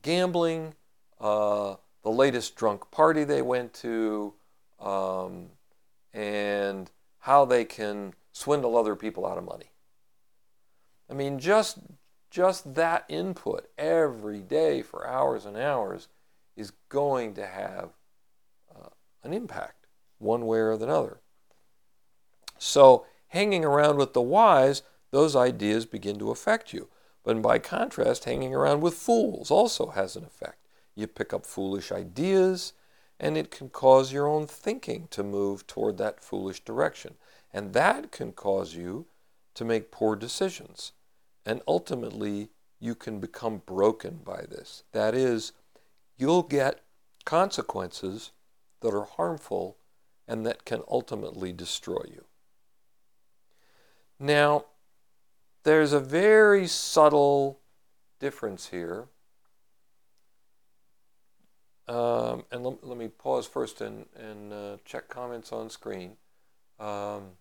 gambling, 0.00 0.72
uh, 1.20 1.74
the 2.06 2.12
latest 2.12 2.54
drunk 2.54 2.88
party 2.92 3.24
they 3.24 3.42
went 3.42 3.74
to, 3.74 4.32
um, 4.78 5.48
and 6.14 6.88
how 7.18 7.44
they 7.44 7.64
can 7.64 8.14
swindle 8.30 8.76
other 8.76 8.94
people 8.94 9.26
out 9.26 9.36
of 9.36 9.42
money. 9.42 9.72
I 11.10 11.14
mean, 11.14 11.40
just 11.40 11.78
just 12.30 12.76
that 12.76 13.06
input 13.08 13.68
every 13.76 14.40
day 14.40 14.82
for 14.82 15.04
hours 15.04 15.44
and 15.46 15.56
hours 15.56 16.06
is 16.54 16.70
going 16.88 17.34
to 17.34 17.44
have 17.44 17.88
uh, 18.72 18.90
an 19.24 19.32
impact 19.32 19.88
one 20.18 20.46
way 20.46 20.58
or 20.58 20.70
another. 20.70 21.18
So, 22.56 23.04
hanging 23.28 23.64
around 23.64 23.96
with 23.96 24.12
the 24.12 24.22
wise, 24.22 24.82
those 25.10 25.34
ideas 25.34 25.86
begin 25.86 26.20
to 26.20 26.30
affect 26.30 26.72
you. 26.72 26.86
But 27.24 27.42
by 27.42 27.58
contrast, 27.58 28.26
hanging 28.26 28.54
around 28.54 28.80
with 28.80 28.94
fools 28.94 29.50
also 29.50 29.88
has 29.88 30.14
an 30.14 30.24
effect. 30.24 30.65
You 30.96 31.06
pick 31.06 31.32
up 31.32 31.46
foolish 31.46 31.92
ideas, 31.92 32.72
and 33.20 33.36
it 33.36 33.50
can 33.50 33.68
cause 33.68 34.12
your 34.12 34.26
own 34.26 34.46
thinking 34.46 35.06
to 35.10 35.22
move 35.22 35.66
toward 35.66 35.98
that 35.98 36.20
foolish 36.24 36.60
direction. 36.60 37.14
And 37.52 37.72
that 37.74 38.10
can 38.10 38.32
cause 38.32 38.74
you 38.74 39.06
to 39.54 39.64
make 39.64 39.92
poor 39.92 40.16
decisions. 40.16 40.92
And 41.44 41.62
ultimately, 41.68 42.48
you 42.80 42.94
can 42.94 43.20
become 43.20 43.62
broken 43.64 44.20
by 44.24 44.42
this. 44.42 44.82
That 44.92 45.14
is, 45.14 45.52
you'll 46.16 46.42
get 46.42 46.80
consequences 47.24 48.32
that 48.80 48.94
are 48.94 49.04
harmful 49.04 49.76
and 50.28 50.44
that 50.44 50.64
can 50.64 50.82
ultimately 50.88 51.52
destroy 51.52 52.02
you. 52.06 52.24
Now, 54.18 54.66
there's 55.62 55.92
a 55.92 56.00
very 56.00 56.66
subtle 56.66 57.60
difference 58.18 58.68
here. 58.68 59.08
Um, 61.88 62.44
and 62.50 62.64
let, 62.64 62.84
let, 62.84 62.98
me 62.98 63.08
pause 63.08 63.46
first 63.46 63.80
and, 63.80 64.06
and 64.18 64.52
uh, 64.52 64.76
check 64.84 65.08
comments 65.08 65.52
on 65.52 65.70
screen. 65.70 66.16
Um, 66.80 67.32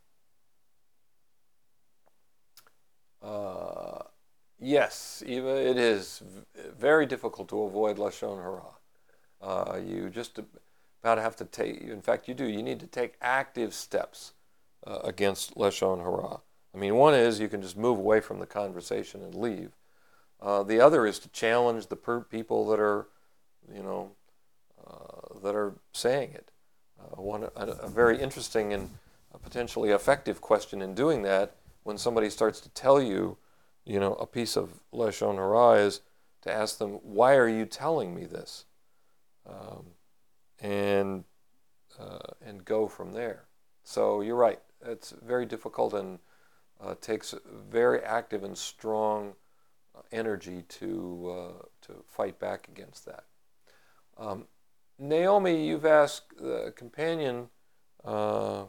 uh, 3.24 4.04
yes, 4.60 5.24
Eva, 5.26 5.50
it 5.50 5.78
is 5.78 6.22
very 6.78 7.08
difficult 7.08 7.50
to 7.50 7.64
avoid 7.64 7.98
Lashon 7.98 8.38
Hara. 8.38 8.62
Uh, 9.42 9.80
you 9.84 10.10
just 10.10 10.40
about 11.02 11.18
have 11.18 11.36
to 11.38 11.46
take, 11.46 11.82
in 11.82 12.02
fact, 12.02 12.28
you 12.28 12.36
do, 12.36 12.46
you 12.46 12.62
need 12.62 12.80
to 12.80 12.88
take 12.88 13.16
active 13.22 13.74
steps 13.74 14.34
uh, 14.86 15.00
against 15.04 15.56
Lashon 15.56 16.00
Hara. 16.00 16.42
I 16.74 16.78
mean, 16.78 16.96
one 16.96 17.16
is 17.16 17.40
you 17.40 17.48
can 17.48 17.62
just 17.62 17.78
move 17.78 17.98
away 17.98 18.20
from 18.20 18.40
the 18.40 18.46
conversation 18.46 19.24
and 19.24 19.34
leave. 19.34 19.72
Uh, 20.42 20.62
the 20.62 20.80
other 20.80 21.08
is 21.08 21.18
to 21.20 21.30
challenge 21.30 21.88
the 21.88 21.96
per- 21.96 22.22
people 22.22 22.68
that 22.70 22.80
are, 22.80 23.08
you 23.74 23.82
know, 23.82 24.12
that 25.44 25.56
are 25.56 25.74
saying 25.94 26.32
it. 26.34 26.52
Uh, 27.00 27.22
one, 27.22 27.44
a, 27.44 27.66
a, 27.66 27.90
very 27.90 28.20
interesting 28.20 28.74
and 28.74 28.90
potentially 29.44 29.92
effective 29.92 30.42
question 30.42 30.82
in 30.82 30.94
doing 30.94 31.22
that, 31.24 31.56
when 31.84 31.98
somebody 31.98 32.30
starts 32.30 32.60
to 32.62 32.70
tell 32.70 33.02
you, 33.02 33.38
you 33.86 34.00
know, 34.00 34.14
a 34.16 34.26
piece 34.26 34.56
of 34.56 34.82
Lashon 34.94 35.36
Hara 35.36 35.74
is 35.80 36.02
to 36.42 36.52
ask 36.52 36.78
them, 36.78 37.00
why 37.04 37.36
are 37.36 37.48
you 37.48 37.66
telling 37.66 38.16
me 38.16 38.26
this? 38.26 38.66
Um, 39.48 39.86
and, 40.60 41.24
uh, 42.00 42.34
and 42.44 42.66
go 42.66 42.88
from 42.88 43.14
there. 43.14 43.44
So 43.84 44.22
you're 44.22 44.36
right. 44.36 44.60
It's 44.84 45.14
very 45.24 45.46
difficult 45.46 45.94
and 45.94 46.20
uh, 46.82 46.96
takes 47.00 47.36
very 47.70 48.02
active 48.02 48.44
and 48.44 48.58
strong 48.58 49.34
uh, 49.96 50.02
energy 50.12 50.64
to, 50.68 51.36
uh, 51.38 51.66
to 51.82 52.04
fight 52.08 52.40
back 52.40 52.68
against 52.68 53.06
that. 53.06 53.26
Um, 54.18 54.48
Naomi, 54.98 55.68
you've 55.68 55.86
asked 55.86 56.38
the 56.38 56.74
companion 56.76 57.50
uh, 58.04 58.66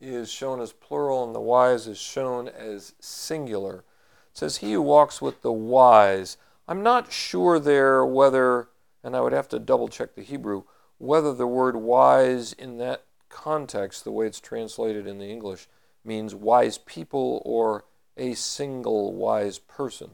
is 0.00 0.30
shown 0.30 0.60
as 0.60 0.72
plural 0.72 1.24
and 1.24 1.34
the 1.34 1.40
wise 1.40 1.86
is 1.86 1.98
shown 1.98 2.48
as 2.48 2.94
singular. 2.98 3.84
It 4.32 4.38
says, 4.38 4.58
He 4.58 4.72
who 4.72 4.82
walks 4.82 5.20
with 5.20 5.42
the 5.42 5.52
wise. 5.52 6.38
I'm 6.66 6.82
not 6.82 7.12
sure 7.12 7.58
there 7.58 8.06
whether, 8.06 8.68
and 9.04 9.14
I 9.14 9.20
would 9.20 9.32
have 9.32 9.48
to 9.50 9.58
double 9.58 9.88
check 9.88 10.14
the 10.14 10.22
Hebrew, 10.22 10.64
whether 10.96 11.34
the 11.34 11.46
word 11.46 11.76
wise 11.76 12.52
in 12.52 12.78
that 12.78 13.04
context, 13.28 14.04
the 14.04 14.12
way 14.12 14.26
it's 14.26 14.40
translated 14.40 15.06
in 15.06 15.18
the 15.18 15.28
English, 15.28 15.68
means 16.04 16.34
wise 16.34 16.78
people 16.78 17.42
or 17.44 17.84
a 18.16 18.34
single 18.34 19.12
wise 19.12 19.58
person, 19.58 20.12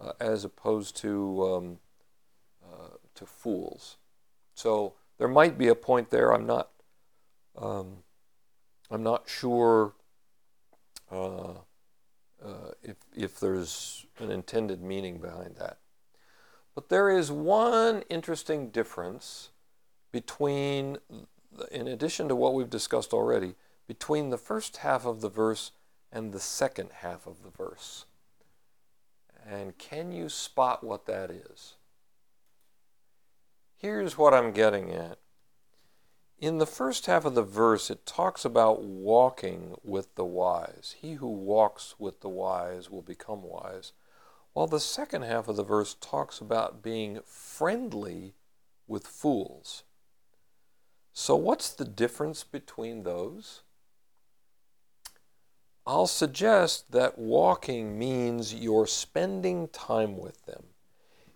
uh, 0.00 0.12
as 0.20 0.44
opposed 0.44 0.96
to 0.96 1.44
um, 1.44 1.78
to 3.16 3.26
fools. 3.26 3.96
So 4.54 4.94
there 5.18 5.28
might 5.28 5.58
be 5.58 5.68
a 5.68 5.74
point 5.74 6.10
there. 6.10 6.32
I'm 6.32 6.46
not. 6.46 6.70
Um, 7.56 7.98
I'm 8.90 9.02
not 9.02 9.28
sure 9.28 9.94
uh, 11.10 11.54
uh 12.44 12.70
if 12.82 12.96
if 13.14 13.40
there's 13.40 14.06
an 14.18 14.30
intended 14.30 14.82
meaning 14.82 15.18
behind 15.18 15.56
that. 15.56 15.78
But 16.74 16.90
there 16.90 17.10
is 17.10 17.32
one 17.32 18.02
interesting 18.10 18.68
difference 18.68 19.50
between 20.12 20.98
in 21.70 21.88
addition 21.88 22.28
to 22.28 22.36
what 22.36 22.54
we've 22.54 22.70
discussed 22.70 23.12
already, 23.12 23.54
between 23.86 24.30
the 24.30 24.38
first 24.38 24.78
half 24.78 25.06
of 25.06 25.20
the 25.20 25.28
verse 25.28 25.72
and 26.12 26.32
the 26.32 26.40
second 26.40 26.90
half 27.00 27.26
of 27.26 27.42
the 27.42 27.50
verse. 27.50 28.06
And 29.48 29.78
can 29.78 30.12
you 30.12 30.28
spot 30.28 30.82
what 30.82 31.06
that 31.06 31.30
is? 31.30 31.74
Here's 33.78 34.16
what 34.16 34.32
I'm 34.32 34.52
getting 34.52 34.90
at. 34.90 35.18
In 36.38 36.56
the 36.58 36.66
first 36.66 37.06
half 37.06 37.26
of 37.26 37.34
the 37.34 37.42
verse, 37.42 37.90
it 37.90 38.06
talks 38.06 38.44
about 38.44 38.82
walking 38.82 39.74
with 39.84 40.14
the 40.14 40.24
wise. 40.24 40.96
He 40.98 41.14
who 41.14 41.28
walks 41.28 41.94
with 41.98 42.20
the 42.20 42.28
wise 42.28 42.90
will 42.90 43.02
become 43.02 43.42
wise. 43.42 43.92
While 44.54 44.66
the 44.66 44.80
second 44.80 45.22
half 45.22 45.46
of 45.48 45.56
the 45.56 45.62
verse 45.62 45.94
talks 46.00 46.40
about 46.40 46.82
being 46.82 47.20
friendly 47.26 48.34
with 48.86 49.06
fools. 49.06 49.82
So, 51.12 51.36
what's 51.36 51.70
the 51.70 51.84
difference 51.84 52.44
between 52.44 53.02
those? 53.02 53.62
I'll 55.86 56.06
suggest 56.06 56.92
that 56.92 57.18
walking 57.18 57.98
means 57.98 58.54
you're 58.54 58.86
spending 58.86 59.68
time 59.68 60.16
with 60.16 60.46
them. 60.46 60.64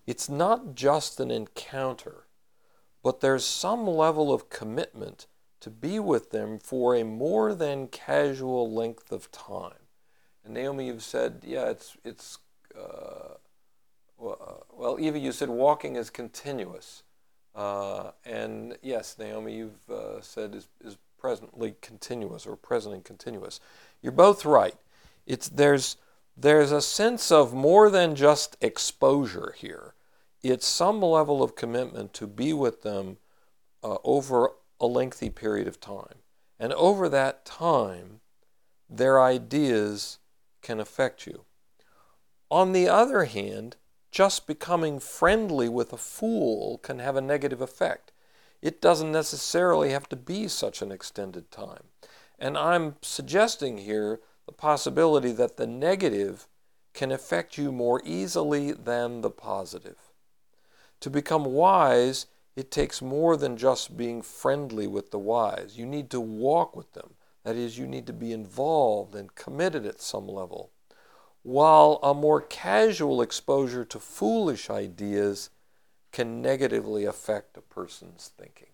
It's 0.07 0.27
not 0.27 0.75
just 0.75 1.19
an 1.19 1.31
encounter, 1.31 2.25
but 3.03 3.21
there's 3.21 3.45
some 3.45 3.87
level 3.87 4.33
of 4.33 4.49
commitment 4.49 5.27
to 5.59 5.69
be 5.69 5.99
with 5.99 6.31
them 6.31 6.59
for 6.59 6.95
a 6.95 7.03
more 7.03 7.53
than 7.53 7.87
casual 7.87 8.71
length 8.71 9.11
of 9.11 9.31
time. 9.31 9.73
And 10.43 10.53
Naomi, 10.53 10.87
you've 10.87 11.03
said, 11.03 11.41
yeah, 11.45 11.69
it's, 11.69 11.95
it's 12.03 12.39
uh, 12.75 13.35
well, 14.17 14.97
Eva, 14.99 15.19
you 15.19 15.31
said 15.31 15.49
walking 15.49 15.95
is 15.95 16.09
continuous. 16.09 17.03
Uh, 17.55 18.11
and 18.25 18.77
yes, 18.81 19.17
Naomi, 19.19 19.55
you've 19.55 19.89
uh, 19.89 20.21
said 20.21 20.55
is, 20.55 20.67
is 20.83 20.97
presently 21.19 21.75
continuous 21.81 22.45
or 22.45 22.55
present 22.55 22.95
and 22.95 23.03
continuous. 23.03 23.59
You're 24.01 24.11
both 24.11 24.45
right. 24.45 24.75
It's 25.25 25.49
there's 25.49 25.97
there's 26.37 26.71
a 26.71 26.81
sense 26.81 27.31
of 27.31 27.53
more 27.53 27.89
than 27.89 28.15
just 28.15 28.57
exposure 28.61 29.53
here. 29.57 29.93
It's 30.43 30.65
some 30.65 31.01
level 31.01 31.43
of 31.43 31.55
commitment 31.55 32.13
to 32.15 32.27
be 32.27 32.51
with 32.53 32.81
them 32.81 33.17
uh, 33.83 33.97
over 34.03 34.51
a 34.79 34.87
lengthy 34.87 35.29
period 35.29 35.67
of 35.67 35.79
time, 35.79 36.19
and 36.59 36.73
over 36.73 37.07
that 37.09 37.45
time, 37.45 38.21
their 38.89 39.21
ideas 39.21 40.17
can 40.61 40.79
affect 40.79 41.27
you. 41.27 41.45
On 42.49 42.71
the 42.73 42.89
other 42.89 43.25
hand, 43.25 43.77
just 44.11 44.45
becoming 44.45 44.99
friendly 44.99 45.69
with 45.69 45.93
a 45.93 45.97
fool 45.97 46.79
can 46.79 46.99
have 46.99 47.15
a 47.15 47.21
negative 47.21 47.61
effect. 47.61 48.11
It 48.61 48.81
doesn't 48.81 49.11
necessarily 49.11 49.91
have 49.91 50.09
to 50.09 50.15
be 50.15 50.47
such 50.47 50.81
an 50.81 50.91
extended 50.91 51.49
time. 51.49 51.85
And 52.37 52.57
I'm 52.57 52.95
suggesting 53.01 53.79
here 53.79 54.19
the 54.45 54.51
possibility 54.51 55.31
that 55.31 55.57
the 55.57 55.67
negative 55.67 56.47
can 56.93 57.11
affect 57.11 57.57
you 57.57 57.71
more 57.71 58.01
easily 58.03 58.71
than 58.71 59.21
the 59.21 59.29
positive. 59.29 60.10
To 61.01 61.09
become 61.09 61.45
wise, 61.45 62.27
it 62.55 62.71
takes 62.71 63.01
more 63.01 63.37
than 63.37 63.57
just 63.57 63.97
being 63.97 64.21
friendly 64.21 64.87
with 64.87 65.11
the 65.11 65.19
wise. 65.19 65.77
You 65.77 65.85
need 65.85 66.09
to 66.11 66.19
walk 66.19 66.75
with 66.75 66.93
them. 66.93 67.15
That 67.43 67.55
is, 67.55 67.77
you 67.77 67.87
need 67.87 68.07
to 68.07 68.13
be 68.13 68.31
involved 68.31 69.15
and 69.15 69.35
committed 69.35 69.85
at 69.85 70.01
some 70.01 70.27
level 70.27 70.71
while 71.43 71.99
a 72.03 72.13
more 72.13 72.41
casual 72.41 73.21
exposure 73.21 73.83
to 73.85 73.99
foolish 73.99 74.69
ideas 74.69 75.49
can 76.11 76.41
negatively 76.41 77.05
affect 77.05 77.57
a 77.57 77.61
person's 77.61 78.31
thinking. 78.37 78.67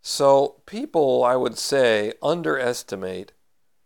So, 0.00 0.60
people, 0.64 1.24
I 1.24 1.34
would 1.34 1.58
say, 1.58 2.12
underestimate 2.22 3.32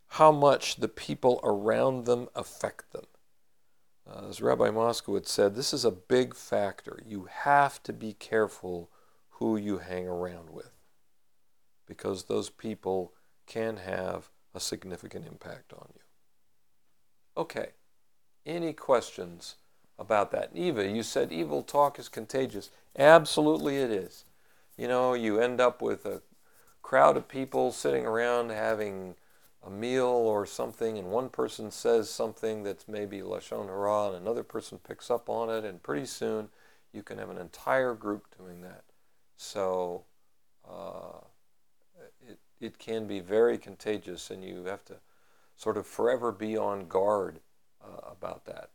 how 0.08 0.30
much 0.30 0.76
the 0.76 0.88
people 0.88 1.40
around 1.42 2.04
them 2.04 2.28
affect 2.34 2.92
them. 2.92 3.06
Uh, 4.08 4.28
as 4.28 4.40
Rabbi 4.40 4.68
Moskowitz 4.68 5.28
said, 5.28 5.54
this 5.54 5.72
is 5.72 5.84
a 5.84 5.90
big 5.90 6.34
factor. 6.34 7.00
You 7.06 7.28
have 7.30 7.82
to 7.84 7.92
be 7.92 8.14
careful 8.14 8.90
who 9.30 9.56
you 9.56 9.78
hang 9.78 10.06
around 10.06 10.50
with 10.50 10.72
because 11.86 12.24
those 12.24 12.50
people 12.50 13.12
can 13.46 13.76
have 13.76 14.30
a 14.54 14.60
significant 14.60 15.26
impact 15.26 15.72
on 15.72 15.88
you. 15.94 16.00
Okay. 17.36 17.70
Any 18.44 18.72
questions 18.72 19.56
about 19.98 20.32
that? 20.32 20.50
Eva, 20.54 20.88
you 20.88 21.02
said 21.02 21.32
evil 21.32 21.62
talk 21.62 21.98
is 21.98 22.08
contagious. 22.08 22.70
Absolutely 22.98 23.76
it 23.76 23.90
is. 23.90 24.24
You 24.76 24.88
know, 24.88 25.14
you 25.14 25.38
end 25.38 25.60
up 25.60 25.80
with 25.80 26.04
a 26.06 26.22
crowd 26.82 27.16
of 27.16 27.28
people 27.28 27.72
sitting 27.72 28.04
around 28.04 28.50
having 28.50 29.14
a 29.64 29.70
meal 29.70 30.06
or 30.06 30.44
something, 30.44 30.98
and 30.98 31.08
one 31.08 31.28
person 31.28 31.70
says 31.70 32.10
something 32.10 32.62
that's 32.62 32.88
maybe 32.88 33.20
Lashon 33.20 33.66
Hara, 33.66 34.08
and 34.08 34.16
another 34.16 34.42
person 34.42 34.78
picks 34.78 35.10
up 35.10 35.28
on 35.28 35.50
it, 35.50 35.64
and 35.64 35.82
pretty 35.82 36.06
soon 36.06 36.48
you 36.92 37.02
can 37.02 37.18
have 37.18 37.30
an 37.30 37.38
entire 37.38 37.94
group 37.94 38.26
doing 38.36 38.60
that. 38.62 38.82
So 39.36 40.04
uh, 40.68 41.24
it, 42.28 42.38
it 42.60 42.78
can 42.78 43.06
be 43.06 43.20
very 43.20 43.56
contagious, 43.56 44.30
and 44.30 44.44
you 44.44 44.64
have 44.64 44.84
to 44.86 44.96
sort 45.56 45.76
of 45.76 45.86
forever 45.86 46.32
be 46.32 46.56
on 46.56 46.88
guard 46.88 47.40
uh, 47.82 48.10
about 48.10 48.44
that. 48.46 48.70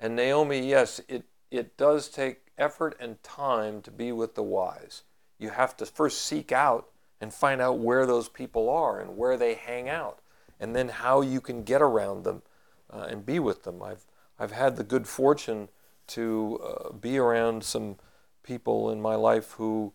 And 0.00 0.16
Naomi, 0.16 0.66
yes, 0.66 1.00
it, 1.08 1.24
it 1.50 1.76
does 1.76 2.08
take 2.08 2.46
effort 2.56 2.96
and 2.98 3.22
time 3.22 3.82
to 3.82 3.90
be 3.90 4.12
with 4.12 4.34
the 4.34 4.42
wise. 4.42 5.02
You 5.38 5.50
have 5.50 5.76
to 5.76 5.86
first 5.86 6.22
seek 6.22 6.52
out 6.52 6.88
and 7.20 7.32
find 7.32 7.60
out 7.60 7.78
where 7.78 8.06
those 8.06 8.28
people 8.28 8.68
are 8.68 9.00
and 9.00 9.16
where 9.16 9.36
they 9.36 9.54
hang 9.54 9.88
out, 9.88 10.20
and 10.62 10.76
then 10.76 10.88
how 10.88 11.20
you 11.20 11.40
can 11.40 11.64
get 11.64 11.82
around 11.82 12.22
them 12.22 12.42
uh, 12.88 13.06
and 13.10 13.26
be 13.26 13.40
with 13.40 13.64
them. 13.64 13.82
I've 13.82 14.06
I've 14.38 14.52
had 14.52 14.76
the 14.76 14.84
good 14.84 15.06
fortune 15.08 15.68
to 16.08 16.60
uh, 16.64 16.92
be 16.92 17.18
around 17.18 17.64
some 17.64 17.96
people 18.42 18.90
in 18.90 19.00
my 19.00 19.16
life 19.16 19.52
who 19.52 19.92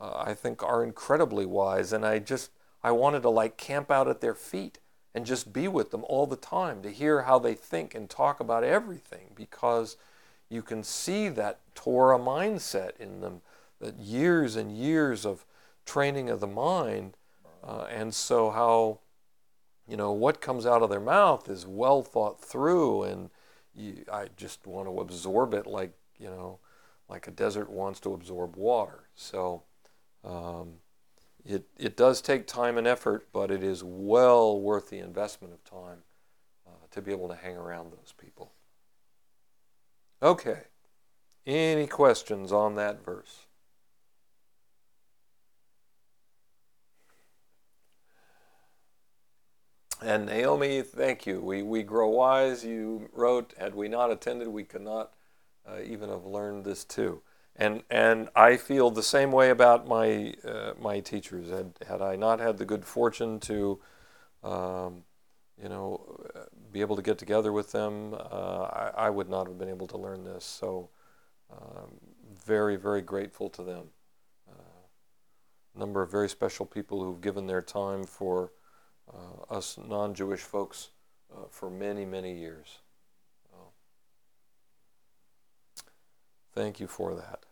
uh, 0.00 0.22
I 0.26 0.34
think 0.34 0.62
are 0.62 0.84
incredibly 0.84 1.46
wise, 1.46 1.92
and 1.92 2.04
I 2.04 2.18
just 2.18 2.50
I 2.82 2.92
wanted 2.92 3.22
to 3.22 3.30
like 3.30 3.56
camp 3.56 3.90
out 3.90 4.08
at 4.08 4.20
their 4.20 4.34
feet 4.34 4.78
and 5.14 5.24
just 5.24 5.52
be 5.52 5.66
with 5.68 5.90
them 5.90 6.04
all 6.04 6.26
the 6.26 6.36
time 6.36 6.82
to 6.82 6.90
hear 6.90 7.22
how 7.22 7.38
they 7.38 7.54
think 7.54 7.94
and 7.94 8.08
talk 8.08 8.40
about 8.40 8.62
everything 8.62 9.32
because 9.34 9.96
you 10.50 10.62
can 10.62 10.84
see 10.84 11.28
that 11.30 11.60
Torah 11.74 12.18
mindset 12.18 12.96
in 12.98 13.20
them, 13.20 13.40
that 13.80 13.98
years 13.98 14.54
and 14.54 14.76
years 14.76 15.24
of 15.24 15.46
training 15.86 16.28
of 16.28 16.40
the 16.40 16.46
mind, 16.46 17.16
uh, 17.64 17.86
and 17.90 18.14
so 18.14 18.50
how 18.50 18.98
you 19.90 19.96
know 19.96 20.12
what 20.12 20.40
comes 20.40 20.66
out 20.66 20.82
of 20.82 20.90
their 20.90 21.00
mouth 21.00 21.48
is 21.48 21.66
well 21.66 22.02
thought 22.02 22.40
through, 22.40 23.02
and 23.02 23.30
you, 23.74 24.04
I 24.12 24.28
just 24.36 24.66
want 24.66 24.88
to 24.88 25.00
absorb 25.00 25.54
it 25.54 25.66
like 25.66 25.92
you 26.18 26.28
know, 26.28 26.58
like 27.08 27.26
a 27.26 27.30
desert 27.32 27.70
wants 27.70 28.00
to 28.00 28.14
absorb 28.14 28.56
water. 28.56 29.08
So. 29.14 29.64
Um, 30.22 30.74
it, 31.44 31.64
it 31.78 31.96
does 31.96 32.20
take 32.20 32.46
time 32.46 32.76
and 32.76 32.86
effort, 32.86 33.28
but 33.32 33.50
it 33.50 33.62
is 33.62 33.82
well 33.82 34.60
worth 34.60 34.90
the 34.90 34.98
investment 34.98 35.54
of 35.54 35.64
time 35.64 35.98
uh, 36.66 36.86
to 36.90 37.02
be 37.02 37.12
able 37.12 37.28
to 37.28 37.34
hang 37.34 37.56
around 37.56 37.92
those 37.92 38.12
people. 38.18 38.52
Okay, 40.22 40.64
any 41.46 41.86
questions 41.86 42.52
on 42.52 42.74
that 42.74 43.04
verse? 43.04 43.46
And 50.02 50.26
Naomi, 50.26 50.82
thank 50.82 51.26
you. 51.26 51.40
We, 51.40 51.62
we 51.62 51.82
grow 51.82 52.08
wise, 52.08 52.64
you 52.64 53.10
wrote, 53.12 53.54
had 53.58 53.74
we 53.74 53.88
not 53.88 54.10
attended, 54.10 54.48
we 54.48 54.64
could 54.64 54.82
not 54.82 55.12
uh, 55.68 55.80
even 55.84 56.08
have 56.08 56.24
learned 56.24 56.64
this 56.64 56.84
too 56.84 57.22
and 57.60 57.82
and 57.90 58.28
I 58.34 58.56
feel 58.56 58.90
the 58.90 59.02
same 59.02 59.30
way 59.30 59.50
about 59.50 59.86
my 59.86 60.34
uh, 60.44 60.72
my 60.80 61.00
teachers. 61.00 61.50
Had 61.50 61.72
had 61.86 62.00
I 62.02 62.16
not 62.16 62.40
had 62.40 62.56
the 62.56 62.64
good 62.64 62.84
fortune 62.84 63.38
to, 63.40 63.78
um, 64.42 65.04
you 65.62 65.68
know, 65.68 66.00
be 66.72 66.80
able 66.80 66.96
to 66.96 67.02
get 67.02 67.18
together 67.18 67.52
with 67.52 67.70
them, 67.72 68.14
uh, 68.14 68.62
I, 68.72 68.92
I, 68.96 69.10
would 69.10 69.28
not 69.28 69.46
have 69.46 69.58
been 69.58 69.68
able 69.68 69.86
to 69.88 69.98
learn 69.98 70.24
this. 70.24 70.44
So, 70.44 70.88
um, 71.52 71.98
very 72.44 72.76
very 72.76 73.02
grateful 73.02 73.50
to 73.50 73.62
them. 73.62 73.88
A 74.48 74.52
uh, 74.52 75.78
number 75.78 76.00
of 76.00 76.10
very 76.10 76.30
special 76.30 76.64
people 76.64 77.04
who've 77.04 77.20
given 77.20 77.46
their 77.46 77.62
time 77.62 78.04
for 78.04 78.52
uh, 79.12 79.54
us 79.54 79.78
non-Jewish 79.78 80.40
folks 80.40 80.90
uh, 81.32 81.44
for 81.50 81.70
many 81.70 82.04
many 82.04 82.36
years. 82.38 82.78
Thank 86.52 86.80
you 86.80 86.86
for 86.86 87.14
that. 87.14 87.44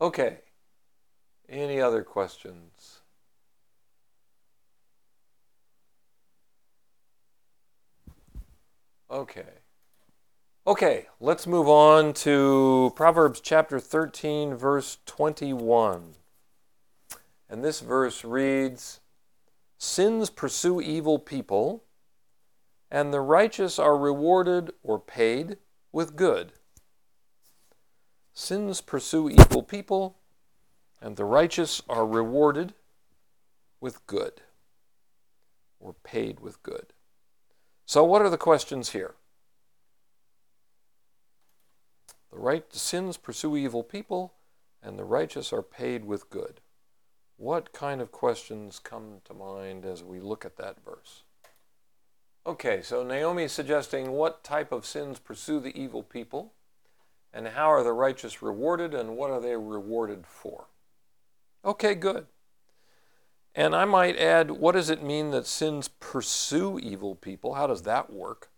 Okay. 0.00 0.38
Any 1.48 1.80
other 1.80 2.02
questions? 2.02 3.00
Okay. 9.10 9.44
Okay, 10.66 11.06
let's 11.18 11.46
move 11.46 11.68
on 11.68 12.12
to 12.12 12.92
Proverbs 12.94 13.40
chapter 13.40 13.80
13, 13.80 14.54
verse 14.54 14.98
21. 15.06 16.14
And 17.48 17.64
this 17.64 17.80
verse 17.80 18.24
reads 18.24 19.00
Sins 19.82 20.28
pursue 20.28 20.82
evil 20.82 21.18
people, 21.18 21.84
and 22.90 23.14
the 23.14 23.22
righteous 23.22 23.78
are 23.78 23.96
rewarded 23.96 24.72
or 24.82 24.98
paid 24.98 25.56
with 25.90 26.16
good. 26.16 26.52
Sins 28.34 28.82
pursue 28.82 29.30
evil 29.30 29.62
people, 29.62 30.18
and 31.00 31.16
the 31.16 31.24
righteous 31.24 31.80
are 31.88 32.06
rewarded 32.06 32.74
with 33.80 34.06
good, 34.06 34.42
or 35.80 35.94
paid 35.94 36.40
with 36.40 36.62
good. 36.62 36.92
So, 37.86 38.04
what 38.04 38.20
are 38.20 38.28
the 38.28 38.36
questions 38.36 38.90
here? 38.90 39.14
The 42.30 42.38
right 42.38 42.70
sins 42.70 43.16
pursue 43.16 43.56
evil 43.56 43.82
people, 43.82 44.34
and 44.82 44.98
the 44.98 45.04
righteous 45.04 45.54
are 45.54 45.62
paid 45.62 46.04
with 46.04 46.28
good. 46.28 46.60
What 47.40 47.72
kind 47.72 48.02
of 48.02 48.12
questions 48.12 48.78
come 48.78 49.22
to 49.24 49.32
mind 49.32 49.86
as 49.86 50.04
we 50.04 50.20
look 50.20 50.44
at 50.44 50.58
that 50.58 50.76
verse? 50.84 51.22
Okay, 52.46 52.82
so 52.82 53.02
Naomi 53.02 53.44
is 53.44 53.52
suggesting 53.52 54.10
what 54.12 54.44
type 54.44 54.72
of 54.72 54.84
sins 54.84 55.18
pursue 55.18 55.58
the 55.58 55.74
evil 55.74 56.02
people 56.02 56.52
and 57.32 57.48
how 57.48 57.72
are 57.72 57.82
the 57.82 57.94
righteous 57.94 58.42
rewarded 58.42 58.92
and 58.92 59.16
what 59.16 59.30
are 59.30 59.40
they 59.40 59.56
rewarded 59.56 60.26
for? 60.26 60.66
Okay, 61.64 61.94
good. 61.94 62.26
And 63.54 63.74
I 63.74 63.86
might 63.86 64.18
add, 64.18 64.50
what 64.50 64.72
does 64.72 64.90
it 64.90 65.02
mean 65.02 65.30
that 65.30 65.46
sins 65.46 65.88
pursue 65.88 66.78
evil 66.78 67.14
people? 67.14 67.54
How 67.54 67.66
does 67.66 67.82
that 67.82 68.12
work? 68.12 68.50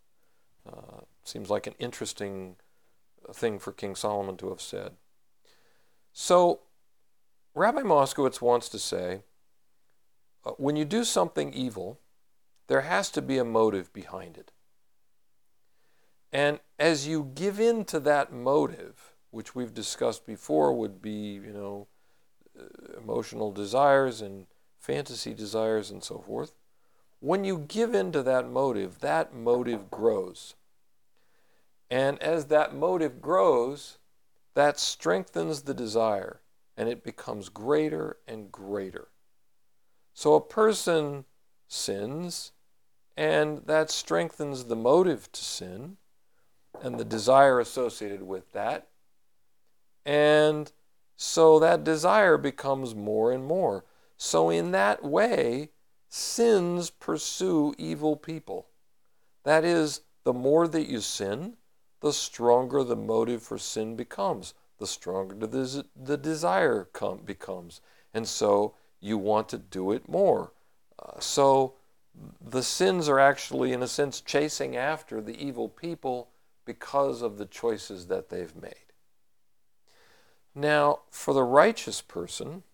Uh, 0.68 1.02
seems 1.22 1.48
like 1.48 1.68
an 1.68 1.74
interesting 1.78 2.56
thing 3.32 3.60
for 3.60 3.70
King 3.70 3.94
Solomon 3.94 4.36
to 4.38 4.48
have 4.48 4.60
said. 4.60 4.94
So, 6.12 6.62
Rabbi 7.54 7.82
Moskowitz 7.82 8.40
wants 8.40 8.68
to 8.70 8.78
say 8.78 9.22
uh, 10.44 10.52
when 10.52 10.76
you 10.76 10.84
do 10.84 11.04
something 11.04 11.52
evil, 11.52 12.00
there 12.66 12.80
has 12.82 13.10
to 13.10 13.22
be 13.22 13.36
a 13.38 13.44
motive 13.44 13.92
behind 13.92 14.38
it. 14.38 14.52
And 16.32 16.60
as 16.78 17.06
you 17.06 17.30
give 17.34 17.60
in 17.60 17.84
to 17.86 18.00
that 18.00 18.32
motive, 18.32 19.14
which 19.30 19.54
we've 19.54 19.74
discussed 19.74 20.26
before 20.26 20.72
would 20.72 21.02
be, 21.02 21.34
you 21.34 21.52
know, 21.52 21.88
uh, 22.58 22.98
emotional 22.98 23.52
desires 23.52 24.22
and 24.22 24.46
fantasy 24.78 25.34
desires 25.34 25.90
and 25.90 26.02
so 26.02 26.18
forth, 26.18 26.52
when 27.20 27.44
you 27.44 27.58
give 27.58 27.94
in 27.94 28.12
to 28.12 28.22
that 28.22 28.48
motive, 28.48 29.00
that 29.00 29.34
motive 29.34 29.90
grows. 29.90 30.54
And 31.90 32.20
as 32.22 32.46
that 32.46 32.74
motive 32.74 33.20
grows, 33.20 33.98
that 34.54 34.80
strengthens 34.80 35.62
the 35.62 35.74
desire 35.74 36.41
and 36.76 36.88
it 36.88 37.04
becomes 37.04 37.48
greater 37.48 38.18
and 38.26 38.50
greater. 38.50 39.08
So 40.14 40.34
a 40.34 40.40
person 40.40 41.24
sins, 41.68 42.52
and 43.16 43.62
that 43.66 43.90
strengthens 43.90 44.64
the 44.64 44.76
motive 44.76 45.30
to 45.32 45.44
sin 45.44 45.96
and 46.82 46.98
the 46.98 47.04
desire 47.04 47.60
associated 47.60 48.22
with 48.22 48.52
that. 48.52 48.88
And 50.04 50.72
so 51.16 51.58
that 51.60 51.84
desire 51.84 52.36
becomes 52.36 52.94
more 52.94 53.32
and 53.32 53.44
more. 53.44 53.84
So, 54.16 54.50
in 54.50 54.70
that 54.72 55.04
way, 55.04 55.70
sins 56.08 56.90
pursue 56.90 57.74
evil 57.78 58.16
people. 58.16 58.68
That 59.44 59.64
is, 59.64 60.02
the 60.24 60.32
more 60.32 60.68
that 60.68 60.88
you 60.88 61.00
sin, 61.00 61.56
the 62.00 62.12
stronger 62.12 62.84
the 62.84 62.96
motive 62.96 63.42
for 63.42 63.58
sin 63.58 63.96
becomes, 63.96 64.54
the 64.82 64.86
stronger 64.88 65.36
the, 65.46 65.86
the 65.94 66.16
desire 66.16 66.88
come, 66.92 67.18
becomes. 67.18 67.80
And 68.12 68.26
so 68.26 68.74
you 69.00 69.16
want 69.16 69.48
to 69.50 69.58
do 69.58 69.92
it 69.92 70.08
more. 70.08 70.50
Uh, 70.98 71.20
so 71.20 71.74
the 72.40 72.64
sins 72.64 73.08
are 73.08 73.20
actually, 73.20 73.72
in 73.72 73.80
a 73.80 73.86
sense, 73.86 74.20
chasing 74.20 74.76
after 74.76 75.20
the 75.20 75.40
evil 75.40 75.68
people 75.68 76.30
because 76.64 77.22
of 77.22 77.38
the 77.38 77.46
choices 77.46 78.08
that 78.08 78.28
they've 78.28 78.56
made. 78.60 78.90
Now, 80.52 81.02
for 81.10 81.32
the 81.32 81.44
righteous 81.44 82.02
person, 82.02 82.64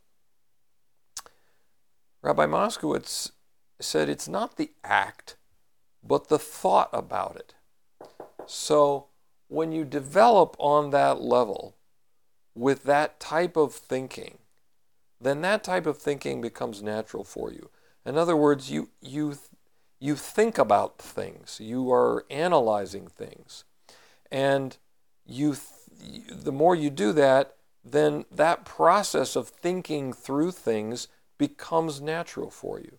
Rabbi 2.22 2.46
Moskowitz 2.46 3.32
said 3.80 4.08
it's 4.08 4.28
not 4.28 4.56
the 4.56 4.70
act, 4.82 5.36
but 6.02 6.28
the 6.28 6.38
thought 6.38 6.88
about 6.90 7.36
it. 7.36 7.54
So, 8.46 9.08
when 9.48 9.72
you 9.72 9.84
develop 9.84 10.56
on 10.58 10.90
that 10.90 11.20
level 11.20 11.74
with 12.58 12.84
that 12.84 13.20
type 13.20 13.56
of 13.56 13.72
thinking, 13.72 14.38
then 15.20 15.40
that 15.42 15.62
type 15.64 15.86
of 15.86 15.98
thinking 15.98 16.40
becomes 16.40 16.82
natural 16.82 17.24
for 17.24 17.52
you. 17.52 17.70
In 18.04 18.16
other 18.16 18.36
words, 18.36 18.70
you, 18.70 18.88
you, 19.00 19.36
you 20.00 20.16
think 20.16 20.58
about 20.58 20.98
things, 20.98 21.60
you 21.60 21.92
are 21.92 22.24
analyzing 22.30 23.06
things. 23.06 23.64
And 24.30 24.76
you, 25.24 25.56
the 26.30 26.52
more 26.52 26.74
you 26.74 26.90
do 26.90 27.12
that, 27.12 27.54
then 27.84 28.24
that 28.30 28.64
process 28.64 29.36
of 29.36 29.48
thinking 29.48 30.12
through 30.12 30.50
things 30.50 31.08
becomes 31.38 32.00
natural 32.00 32.50
for 32.50 32.80
you. 32.80 32.98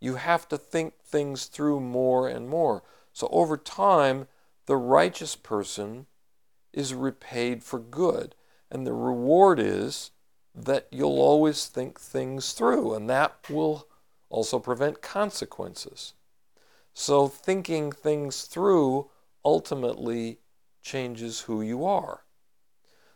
You 0.00 0.16
have 0.16 0.48
to 0.48 0.58
think 0.58 0.94
things 1.02 1.46
through 1.46 1.80
more 1.80 2.28
and 2.28 2.48
more. 2.48 2.82
So 3.12 3.28
over 3.30 3.56
time, 3.56 4.26
the 4.66 4.76
righteous 4.76 5.36
person 5.36 6.06
is 6.72 6.92
repaid 6.92 7.62
for 7.62 7.78
good. 7.78 8.34
And 8.70 8.86
the 8.86 8.92
reward 8.92 9.58
is 9.58 10.10
that 10.54 10.88
you'll 10.90 11.20
always 11.20 11.66
think 11.66 12.00
things 12.00 12.52
through, 12.52 12.94
and 12.94 13.08
that 13.10 13.36
will 13.50 13.86
also 14.30 14.58
prevent 14.58 15.02
consequences. 15.02 16.14
So, 16.94 17.28
thinking 17.28 17.92
things 17.92 18.42
through 18.44 19.10
ultimately 19.44 20.38
changes 20.82 21.40
who 21.40 21.60
you 21.60 21.84
are. 21.84 22.24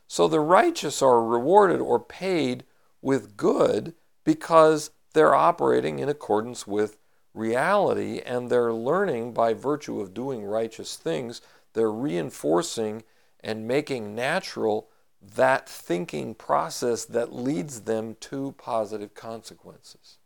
So, 0.06 0.28
the 0.28 0.40
righteous 0.40 1.00
are 1.00 1.24
rewarded 1.24 1.80
or 1.80 1.98
paid 1.98 2.64
with 3.00 3.36
good 3.36 3.94
because 4.24 4.90
they're 5.14 5.34
operating 5.34 5.98
in 5.98 6.08
accordance 6.08 6.66
with 6.66 6.98
reality 7.32 8.20
and 8.20 8.50
they're 8.50 8.72
learning 8.72 9.32
by 9.32 9.54
virtue 9.54 10.00
of 10.00 10.14
doing 10.14 10.44
righteous 10.44 10.96
things. 10.96 11.40
They're 11.72 11.90
reinforcing 11.90 13.04
and 13.42 13.66
making 13.66 14.14
natural 14.14 14.90
that 15.22 15.68
thinking 15.68 16.34
process 16.34 17.04
that 17.04 17.32
leads 17.32 17.82
them 17.82 18.16
to 18.20 18.54
positive 18.58 19.14
consequences. 19.14 20.18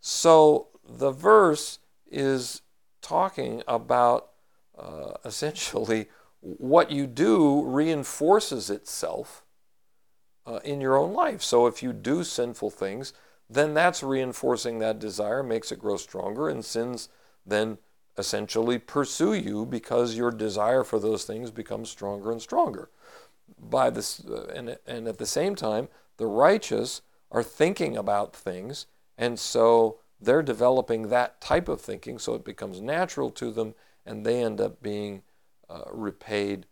So 0.00 0.68
the 0.88 1.10
verse 1.12 1.78
is 2.10 2.62
talking 3.02 3.62
about 3.68 4.30
uh, 4.78 5.12
essentially 5.24 6.08
what 6.40 6.90
you 6.90 7.06
do 7.06 7.62
reinforces 7.64 8.70
itself 8.70 9.44
uh, 10.46 10.60
in 10.64 10.80
your 10.80 10.96
own 10.96 11.12
life. 11.12 11.42
So 11.42 11.66
if 11.66 11.82
you 11.82 11.92
do 11.92 12.24
sinful 12.24 12.70
things, 12.70 13.12
then 13.48 13.74
that's 13.74 14.02
reinforcing 14.02 14.78
that 14.78 14.98
desire, 14.98 15.42
makes 15.42 15.70
it 15.70 15.78
grow 15.78 15.96
stronger, 15.96 16.48
and 16.48 16.64
sins 16.64 17.08
then 17.44 17.78
essentially 18.16 18.78
pursue 18.78 19.34
you 19.34 19.64
because 19.64 20.14
your 20.14 20.30
desire 20.30 20.84
for 20.84 20.98
those 20.98 21.24
things 21.24 21.50
becomes 21.50 21.90
stronger 21.90 22.30
and 22.30 22.40
stronger. 22.40 22.90
By 23.58 23.90
this, 23.90 24.24
uh, 24.24 24.46
and, 24.54 24.78
and 24.86 25.08
at 25.08 25.18
the 25.18 25.26
same 25.26 25.54
time, 25.54 25.88
the 26.16 26.26
righteous 26.26 27.02
are 27.30 27.42
thinking 27.42 27.96
about 27.96 28.34
things, 28.34 28.86
and 29.16 29.38
so 29.38 29.98
they're 30.20 30.42
developing 30.42 31.08
that 31.08 31.40
type 31.40 31.68
of 31.68 31.80
thinking, 31.80 32.18
so 32.18 32.34
it 32.34 32.44
becomes 32.44 32.80
natural 32.80 33.30
to 33.30 33.50
them, 33.50 33.74
and 34.04 34.24
they 34.24 34.42
end 34.42 34.60
up 34.60 34.82
being 34.82 35.22
uh, 35.68 35.84
repaid 35.90 36.66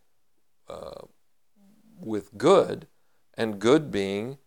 uh, 0.68 1.02
with 1.98 2.36
good, 2.36 2.86
and 3.34 3.60
good 3.60 3.90
being 3.90 4.38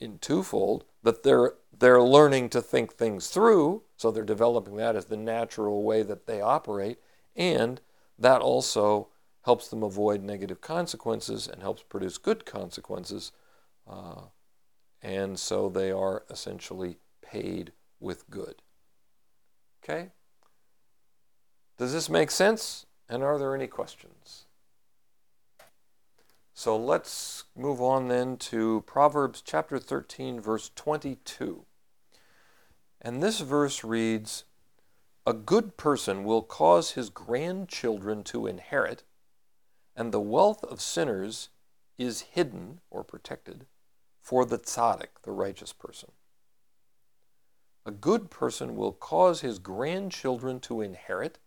in 0.00 0.18
twofold 0.18 0.84
that 1.02 1.22
they're 1.22 1.54
they're 1.78 2.02
learning 2.02 2.48
to 2.48 2.60
think 2.60 2.94
things 2.94 3.28
through, 3.28 3.82
so 3.96 4.10
they're 4.10 4.24
developing 4.24 4.76
that 4.76 4.96
as 4.96 5.04
the 5.04 5.16
natural 5.16 5.84
way 5.84 6.02
that 6.02 6.26
they 6.26 6.40
operate, 6.40 6.98
and 7.36 7.80
that 8.18 8.40
also 8.40 9.08
helps 9.42 9.68
them 9.68 9.82
avoid 9.82 10.22
negative 10.22 10.60
consequences 10.60 11.48
and 11.48 11.62
helps 11.62 11.82
produce 11.82 12.18
good 12.18 12.44
consequences. 12.44 13.32
Uh, 13.88 14.22
and 15.02 15.38
so 15.38 15.68
they 15.68 15.90
are 15.90 16.24
essentially 16.30 16.98
paid 17.22 17.72
with 18.00 18.28
good. 18.30 18.56
Okay? 19.82 20.10
Does 21.78 21.92
this 21.92 22.10
make 22.10 22.30
sense? 22.30 22.86
And 23.08 23.22
are 23.22 23.38
there 23.38 23.54
any 23.54 23.66
questions? 23.68 24.44
So 26.52 26.76
let's 26.76 27.44
move 27.56 27.80
on 27.80 28.08
then 28.08 28.36
to 28.36 28.82
Proverbs 28.84 29.40
chapter 29.44 29.78
13, 29.78 30.40
verse 30.40 30.72
22. 30.74 31.64
And 33.00 33.22
this 33.22 33.38
verse 33.38 33.84
reads 33.84 34.42
A 35.24 35.32
good 35.32 35.76
person 35.76 36.24
will 36.24 36.42
cause 36.42 36.90
his 36.90 37.10
grandchildren 37.10 38.24
to 38.24 38.48
inherit, 38.48 39.04
and 39.98 40.12
the 40.12 40.20
wealth 40.20 40.62
of 40.62 40.80
sinners 40.80 41.48
is 41.98 42.20
hidden 42.20 42.78
or 42.88 43.02
protected 43.02 43.66
for 44.22 44.44
the 44.44 44.56
tzaddik, 44.58 45.08
the 45.24 45.32
righteous 45.32 45.72
person. 45.72 46.12
A 47.84 47.90
good 47.90 48.30
person 48.30 48.76
will 48.76 48.92
cause 48.92 49.40
his 49.40 49.58
grandchildren 49.58 50.60
to 50.60 50.80
inherit, 50.80 51.40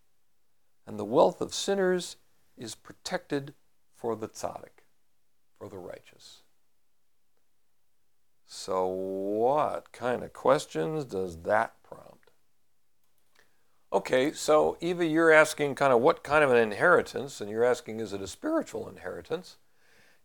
and 0.86 1.00
the 1.00 1.06
wealth 1.06 1.40
of 1.40 1.54
sinners 1.54 2.18
is 2.58 2.76
protected 2.76 3.54
for 3.96 4.18
the 4.18 4.28
tzaddik, 4.28 4.84
for 5.58 5.70
the 5.70 5.78
righteous. 5.78 6.42
So, 8.46 8.86
what 8.86 9.94
kind 9.94 10.24
of 10.24 10.34
questions 10.34 11.06
does 11.06 11.38
that 11.44 11.82
prompt? 11.84 12.21
Okay, 13.94 14.32
so 14.32 14.78
Eva, 14.80 15.06
you're 15.06 15.32
asking 15.32 15.76
kind 15.76 15.92
of 15.92 16.00
what 16.00 16.24
kind 16.24 16.44
of 16.44 16.52
an 16.52 16.58
inheritance, 16.58 17.42
and 17.42 17.50
you're 17.50 17.66
asking 17.66 18.00
is 18.00 18.14
it 18.14 18.22
a 18.22 18.28
spiritual 18.28 18.88
inheritance? 18.88 19.58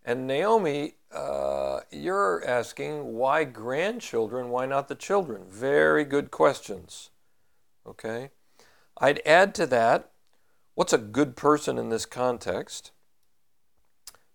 And 0.05 0.27
Naomi, 0.27 0.95
uh, 1.11 1.81
you're 1.91 2.45
asking 2.47 3.15
why 3.15 3.43
grandchildren, 3.43 4.51
why 4.51 4.67
not 4.67 4.87
the 4.87 4.95
children? 4.95 5.43
Very 5.49 6.05
good 6.05 6.31
questions. 6.31 7.11
Okay? 7.85 8.31
I'd 8.99 9.21
add 9.27 9.55
to 9.57 9.67
that 9.67 10.13
what's 10.75 10.93
a 10.93 10.99
good 10.99 11.37
person 11.37 11.79
in 11.79 11.89
this 11.89 12.07
context? 12.07 12.93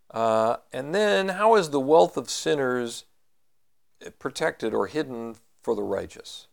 Uh, 0.10 0.58
and 0.74 0.94
then 0.94 1.30
how 1.30 1.56
is 1.56 1.70
the 1.70 1.80
wealth 1.80 2.18
of 2.18 2.30
sinners 2.30 3.06
protected 4.20 4.74
or 4.74 4.88
hidden 4.88 5.36
for 5.62 5.76
the 5.76 5.84
righteous. 5.84 6.48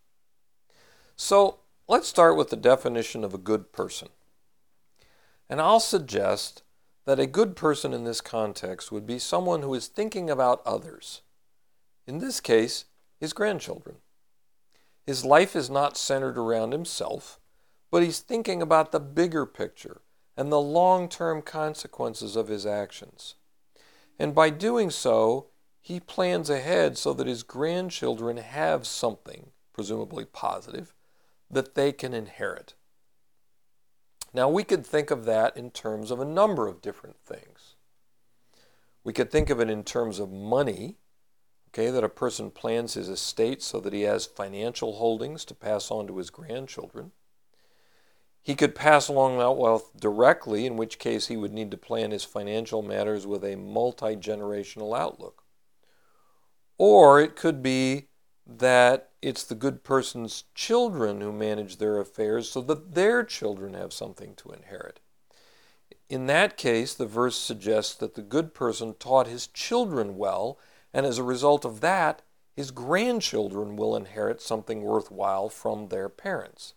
So 1.17 1.59
let's 1.89 2.07
start 2.07 2.37
with 2.37 2.51
the 2.51 2.57
definition 2.57 3.25
of 3.25 3.33
a 3.33 3.39
good 3.39 3.73
person. 3.73 4.09
And 5.49 5.61
I'll 5.61 5.81
suggest 5.81 6.63
that 7.07 7.19
a 7.19 7.27
good 7.27 7.57
person 7.57 7.95
in 7.95 8.05
this 8.05 8.21
context 8.21 8.93
would 8.93 9.07
be 9.07 9.19
someone 9.19 9.63
who 9.63 9.73
is 9.73 9.87
thinking 9.87 10.29
about 10.29 10.61
others. 10.67 11.23
In 12.07 12.19
this 12.19 12.41
case, 12.41 12.85
his 13.19 13.33
grandchildren. 13.33 13.97
His 15.07 15.25
life 15.25 15.57
is 15.57 15.71
not 15.71 15.97
centered 15.97 16.37
around 16.37 16.73
himself, 16.73 17.41
but 17.91 18.03
he's 18.03 18.19
thinking 18.19 18.61
about 18.61 18.93
the 18.93 19.01
bigger 19.01 19.47
picture 19.47 20.03
and 20.37 20.53
the 20.53 20.61
long 20.61 21.09
term 21.09 21.41
consequences 21.41 22.37
of 22.37 22.49
his 22.49 22.67
actions. 22.67 23.37
And 24.19 24.35
by 24.35 24.51
doing 24.51 24.91
so, 24.91 25.47
he 25.81 26.01
plans 26.01 26.51
ahead 26.51 26.99
so 26.99 27.15
that 27.15 27.27
his 27.27 27.43
grandchildren 27.43 28.37
have 28.37 28.87
something, 28.87 29.53
presumably 29.73 30.27
positive, 30.27 30.95
that 31.51 31.75
they 31.75 31.93
can 31.93 32.15
inherit. 32.15 32.75
Now, 34.35 34.49
we 34.49 34.65
could 34.65 34.85
think 34.85 35.11
of 35.11 35.25
that 35.25 35.57
in 35.57 35.71
terms 35.71 36.11
of 36.11 36.21
a 36.21 36.25
number 36.25 36.69
of 36.69 36.83
different 36.83 37.17
things. 37.25 37.77
We 39.03 39.13
could 39.13 39.31
think 39.31 39.49
of 39.49 39.61
it 39.61 39.71
in 39.71 39.85
terms 39.85 40.19
of 40.19 40.31
money, 40.31 40.99
okay, 41.71 41.91
that 41.91 42.05
a 42.05 42.11
person 42.11 42.51
plans 42.51 42.95
his 42.95 43.09
estate 43.09 43.63
so 43.63 43.81
that 43.81 43.93
he 43.93 44.03
has 44.03 44.27
financial 44.27 44.97
holdings 44.97 45.45
to 45.47 45.55
pass 45.55 45.91
on 45.91 46.07
to 46.09 46.19
his 46.19 46.31
grandchildren. 46.31 47.13
He 48.43 48.55
could 48.55 48.75
pass 48.75 49.09
along 49.09 49.39
that 49.39 49.57
wealth 49.57 49.91
directly, 49.99 50.67
in 50.67 50.77
which 50.77 50.99
case 50.99 51.27
he 51.27 51.37
would 51.37 51.53
need 51.53 51.71
to 51.71 51.77
plan 51.77 52.11
his 52.11 52.25
financial 52.25 52.83
matters 52.83 53.27
with 53.27 53.45
a 53.45 53.57
multi 53.57 54.17
generational 54.17 54.99
outlook. 54.99 55.45
Or 56.77 57.21
it 57.21 57.35
could 57.35 57.63
be 57.63 58.09
that 58.49 59.11
it's 59.21 59.45
the 59.45 59.55
good 59.55 59.85
person's 59.85 60.45
children 60.55 61.21
who 61.21 61.31
manage 61.31 61.77
their 61.77 62.01
affairs 62.01 62.51
so 62.51 62.63
that 62.63 62.95
their 62.95 63.23
children 63.23 63.75
have 63.75 63.93
something 63.93 64.35
to 64.37 64.51
inherit. 64.51 65.01
In 66.09 66.27
that 66.27 66.57
case, 66.57 66.95
the 66.95 67.07
verse 67.07 67.37
suggests 67.37 67.95
that 67.97 68.15
the 68.15 68.23
good 68.23 68.55
person 68.55 68.95
taught 68.95 69.27
his 69.27 69.47
children 69.47 70.17
well, 70.17 70.59
and 70.95 71.05
as 71.05 71.19
a 71.19 71.23
result 71.23 71.67
of 71.67 71.83
that, 71.83 72.23
his 72.57 72.71
grandchildren 72.71 73.77
will 73.77 73.95
inherit 73.95 74.41
something 74.41 74.83
worthwhile 74.83 75.51
from 75.51 75.89
their 75.89 76.09
parents. 76.09 76.73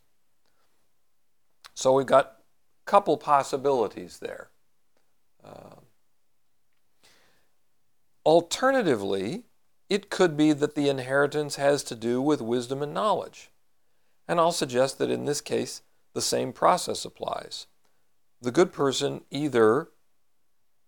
So 1.73 1.93
we've 1.93 2.05
got 2.05 2.25
a 2.25 2.91
couple 2.91 3.15
possibilities 3.15 4.19
there. 4.19 4.49
Uh, 5.43 5.79
alternatively, 8.25 9.45
it 9.91 10.09
could 10.09 10.37
be 10.37 10.53
that 10.53 10.73
the 10.73 10.87
inheritance 10.87 11.57
has 11.57 11.83
to 11.83 11.95
do 11.95 12.21
with 12.21 12.39
wisdom 12.39 12.81
and 12.81 12.93
knowledge. 12.93 13.51
And 14.25 14.39
I'll 14.39 14.53
suggest 14.53 14.99
that 14.99 15.11
in 15.11 15.25
this 15.25 15.41
case, 15.41 15.81
the 16.13 16.21
same 16.21 16.53
process 16.53 17.03
applies. 17.03 17.67
The 18.41 18.53
good 18.53 18.71
person 18.71 19.25
either 19.29 19.89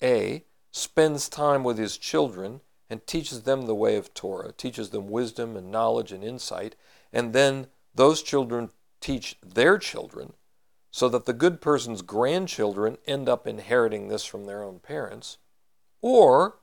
A, 0.02 0.46
spends 0.72 1.28
time 1.28 1.66
with 1.66 1.78
his 1.78 1.98
children 1.98 2.62
and 2.90 3.06
teaches 3.06 3.42
them 3.42 3.66
the 3.66 3.76
way 3.76 3.98
of 3.98 4.14
Torah, 4.14 4.54
teaches 4.54 4.92
them 4.92 5.10
wisdom 5.10 5.58
and 5.58 5.70
knowledge 5.70 6.14
and 6.14 6.24
insight, 6.24 6.78
and 7.12 7.34
then 7.34 7.68
those 7.94 8.24
children 8.24 8.70
teach 9.02 9.36
their 9.46 9.78
children, 9.78 10.32
so 10.92 11.10
that 11.10 11.26
the 11.26 11.34
good 11.34 11.60
person's 11.60 12.04
grandchildren 12.04 12.98
end 13.06 13.28
up 13.28 13.48
inheriting 13.48 14.08
this 14.08 14.24
from 14.24 14.46
their 14.46 14.64
own 14.64 14.80
parents. 14.80 15.40
Or 16.02 16.60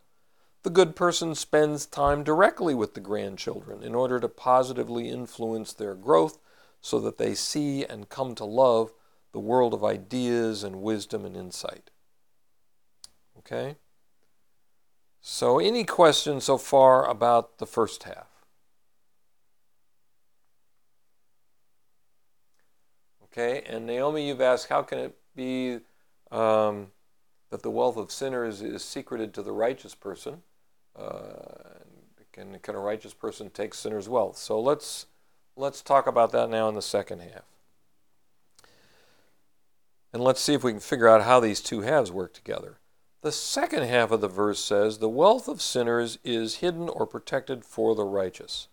the 0.63 0.71
good 0.71 0.95
person 0.95 1.35
spends 1.35 1.87
time 1.87 2.23
directly 2.23 2.75
with 2.75 2.95
the 2.95 3.01
grandchildren 3.01 3.83
in 3.83 3.95
order 3.95 4.21
to 4.21 4.29
positively 4.29 5.09
influence 5.09 5.73
their 5.73 5.95
growth 5.95 6.39
so 6.81 6.99
that 7.01 7.19
they 7.19 7.35
see 7.35 7.85
and 7.85 8.09
come 8.09 8.35
to 8.35 8.45
love 8.45 8.93
the 9.33 9.39
world 9.39 9.73
of 9.73 9.85
ideas 9.85 10.63
and 10.63 10.83
wisdom 10.83 11.25
and 11.25 11.37
insight. 11.37 11.91
Okay? 13.39 13.77
So, 15.23 15.59
any 15.59 15.85
questions 15.85 16.45
so 16.45 16.57
far 16.57 17.09
about 17.09 17.59
the 17.59 17.67
first 17.67 18.05
half? 18.05 18.27
Okay, 23.25 23.63
and 23.67 23.87
Naomi, 23.87 24.27
you've 24.27 24.41
asked, 24.41 24.69
how 24.69 24.83
can 24.83 24.99
it 24.99 25.17
be 25.37 25.81
um, 26.33 26.89
that 27.51 27.63
the 27.63 27.71
wealth 27.71 27.97
of 27.97 28.11
sinners 28.11 28.61
is 28.61 28.83
secreted 28.83 29.33
to 29.35 29.43
the 29.43 29.53
righteous 29.53 29.95
person? 29.95 30.43
Uh, 30.97 31.81
can, 32.33 32.59
can 32.61 32.75
a 32.75 32.81
righteous 32.81 33.15
person 33.15 33.51
take 33.51 33.75
sinners' 33.75 34.09
wealth? 34.09 34.37
So 34.37 34.61
let's 34.61 35.07
let's 35.57 35.83
talk 35.83 36.07
about 36.07 36.33
that 36.33 36.49
now 36.51 36.69
in 36.69 36.75
the 36.75 36.83
second 36.83 37.21
half. 37.21 37.45
And 40.13 40.23
let's 40.23 40.41
see 40.41 40.55
if 40.55 40.65
we 40.65 40.73
can 40.73 40.81
figure 40.81 41.09
out 41.09 41.23
how 41.23 41.39
these 41.39 41.61
two 41.61 41.83
halves 41.83 42.11
work 42.11 42.35
together. 42.35 42.79
The 43.23 43.33
second 43.33 43.85
half 43.85 44.11
of 44.11 44.21
the 44.21 44.29
verse 44.29 44.59
says, 44.59 44.99
The 44.99 45.09
wealth 45.09 45.47
of 45.47 45.61
sinners 45.61 46.19
is 46.25 46.57
hidden 46.57 46.89
or 46.89 47.07
protected 47.07 47.65
for 47.65 47.95
the 47.95 48.05
righteous. 48.05 48.69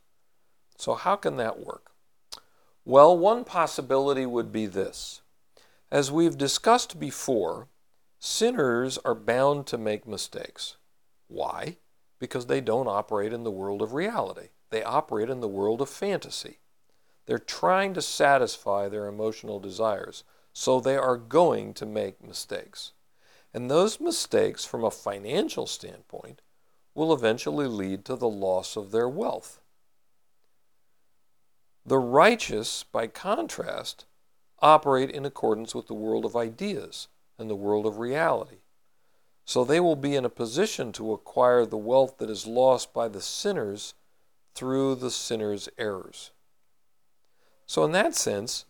So, 0.78 0.96
how 0.96 1.16
can 1.16 1.38
that 1.38 1.60
work? 1.60 1.92
Well, 2.86 3.18
one 3.18 3.44
possibility 3.44 4.26
would 4.26 4.52
be 4.52 4.66
this. 4.66 5.22
As 5.92 6.12
we've 6.12 6.38
discussed 6.38 7.00
before, 7.00 7.68
sinners 8.20 8.98
are 9.00 9.16
bound 9.16 9.68
to 9.68 9.78
make 9.78 10.08
mistakes. 10.08 10.78
Why? 11.28 11.78
Because 12.20 12.48
they 12.48 12.62
don't 12.62 12.88
operate 12.88 13.34
in 13.34 13.44
the 13.44 13.52
world 13.52 13.82
of 13.82 13.94
reality, 13.94 14.50
they 14.70 14.84
operate 14.84 15.30
in 15.30 15.40
the 15.40 15.48
world 15.48 15.82
of 15.82 15.90
fantasy. 15.90 16.60
They're 17.26 17.38
trying 17.38 17.94
to 17.94 18.02
satisfy 18.02 18.88
their 18.88 19.08
emotional 19.08 19.60
desires, 19.60 20.24
so 20.54 20.80
they 20.80 20.96
are 20.96 21.18
going 21.18 21.74
to 21.76 21.86
make 21.86 22.26
mistakes. 22.26 22.94
And 23.54 23.70
those 23.70 24.00
mistakes, 24.00 24.66
from 24.66 24.84
a 24.84 24.92
financial 24.92 25.68
standpoint, 25.68 26.42
will 26.96 27.14
eventually 27.14 27.68
lead 27.68 28.06
to 28.06 28.16
the 28.16 28.30
loss 28.30 28.76
of 28.76 28.92
their 28.92 29.08
wealth. 29.08 29.60
The 31.86 32.00
righteous, 32.00 32.84
by 32.84 33.08
contrast, 33.08 34.06
operate 34.60 35.10
in 35.12 35.26
accordance 35.26 35.76
with 35.76 35.88
the 35.88 35.94
world 35.94 36.26
of 36.26 36.36
ideas 36.36 37.08
and 37.38 37.50
the 37.50 37.56
world 37.56 37.86
of 37.86 38.00
reality. 38.00 38.58
So 39.48 39.64
they 39.64 39.80
will 39.80 39.96
be 39.96 40.14
in 40.14 40.26
a 40.26 40.30
position 40.30 40.92
to 40.92 41.14
acquire 41.14 41.66
the 41.66 41.78
wealth 41.78 42.18
that 42.18 42.30
is 42.30 42.46
lost 42.46 42.94
by 42.94 43.08
the 43.08 43.22
sinners 43.22 43.94
through 44.54 44.96
the 44.96 45.10
sinner's 45.10 45.70
errors. 45.78 46.32
So, 47.66 47.86
in 47.86 47.94
that 47.94 48.14
sense, 48.14 48.66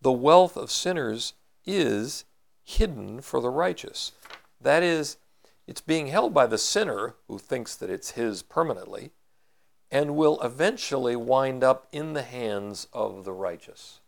the 0.00 0.12
wealth 0.12 0.56
of 0.56 0.70
sinners 0.70 1.34
is 1.66 2.24
hidden 2.62 3.22
for 3.22 3.40
the 3.40 3.50
righteous. 3.50 4.12
That 4.60 4.84
is, 4.84 5.16
it's 5.66 5.80
being 5.80 6.06
held 6.06 6.32
by 6.32 6.46
the 6.46 6.58
sinner 6.58 7.16
who 7.26 7.36
thinks 7.36 7.74
that 7.74 7.90
it's 7.90 8.12
his 8.12 8.40
permanently 8.40 9.10
and 9.90 10.14
will 10.14 10.40
eventually 10.42 11.16
wind 11.16 11.64
up 11.64 11.88
in 11.90 12.12
the 12.12 12.22
hands 12.22 12.86
of 12.92 13.24
the 13.24 13.32
righteous. 13.32 14.00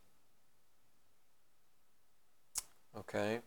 Okay? 2.96 3.40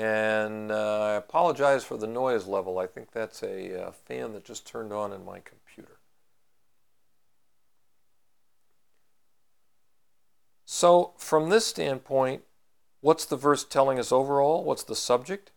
And 0.00 0.72
uh, 0.72 1.00
I 1.02 1.12
apologize 1.16 1.84
for 1.84 1.98
the 1.98 2.06
noise 2.06 2.46
level. 2.46 2.78
I 2.78 2.86
think 2.86 3.12
that's 3.12 3.42
a 3.42 3.88
uh, 3.88 3.92
fan 3.92 4.32
that 4.32 4.46
just 4.46 4.66
turned 4.66 4.94
on 4.94 5.12
in 5.12 5.26
my 5.26 5.40
computer. 5.40 5.98
So, 10.64 11.12
from 11.18 11.50
this 11.50 11.66
standpoint, 11.66 12.44
what's 13.02 13.26
the 13.26 13.36
verse 13.36 13.62
telling 13.62 13.98
us 13.98 14.10
overall? 14.10 14.64
What's 14.64 14.84
the 14.84 14.96
subject? 14.96 15.50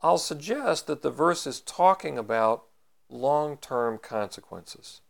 I'll 0.00 0.16
suggest 0.16 0.86
that 0.86 1.02
the 1.02 1.10
verse 1.10 1.46
is 1.46 1.60
talking 1.60 2.16
about 2.16 2.64
long 3.10 3.58
term 3.58 3.98
consequences. 3.98 5.02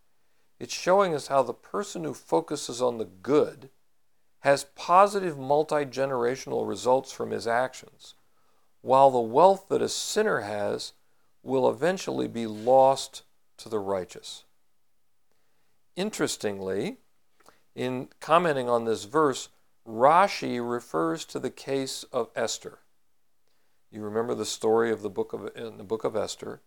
It's 0.59 0.75
showing 0.75 1.15
us 1.15 1.29
how 1.29 1.45
the 1.45 1.55
person 1.55 2.03
who 2.03 2.13
focuses 2.13 2.83
on 2.83 2.99
the 2.99 3.05
good 3.05 3.71
has 4.47 4.63
positive 4.77 5.37
multi 5.37 5.85
generational 5.85 6.69
results 6.69 7.11
from 7.11 7.33
his 7.33 7.49
actions, 7.49 8.15
while 8.81 9.11
the 9.11 9.19
wealth 9.19 9.67
that 9.69 9.83
a 9.83 9.89
sinner 9.89 10.43
has 10.43 10.93
will 11.43 11.69
eventually 11.69 12.29
be 12.29 12.47
lost 12.47 13.25
to 13.57 13.69
the 13.69 13.81
righteous. 13.81 14.45
Interestingly, 15.97 16.99
in 17.75 18.07
commenting 18.21 18.69
on 18.69 18.85
this 18.85 19.03
verse, 19.03 19.49
Rashi 19.85 20.61
refers 20.63 21.25
to 21.25 21.41
the 21.41 21.51
case 21.51 22.05
of 22.13 22.31
Esther. 22.37 22.79
You 23.91 24.03
remember 24.03 24.37
the 24.37 24.45
story 24.45 24.93
of 24.93 25.03
the 25.03 25.11
book 25.11 25.33
of 25.33 25.51
in 25.57 25.77
the 25.77 25.83
book 25.83 26.05
of 26.05 26.15
Esther. 26.15 26.61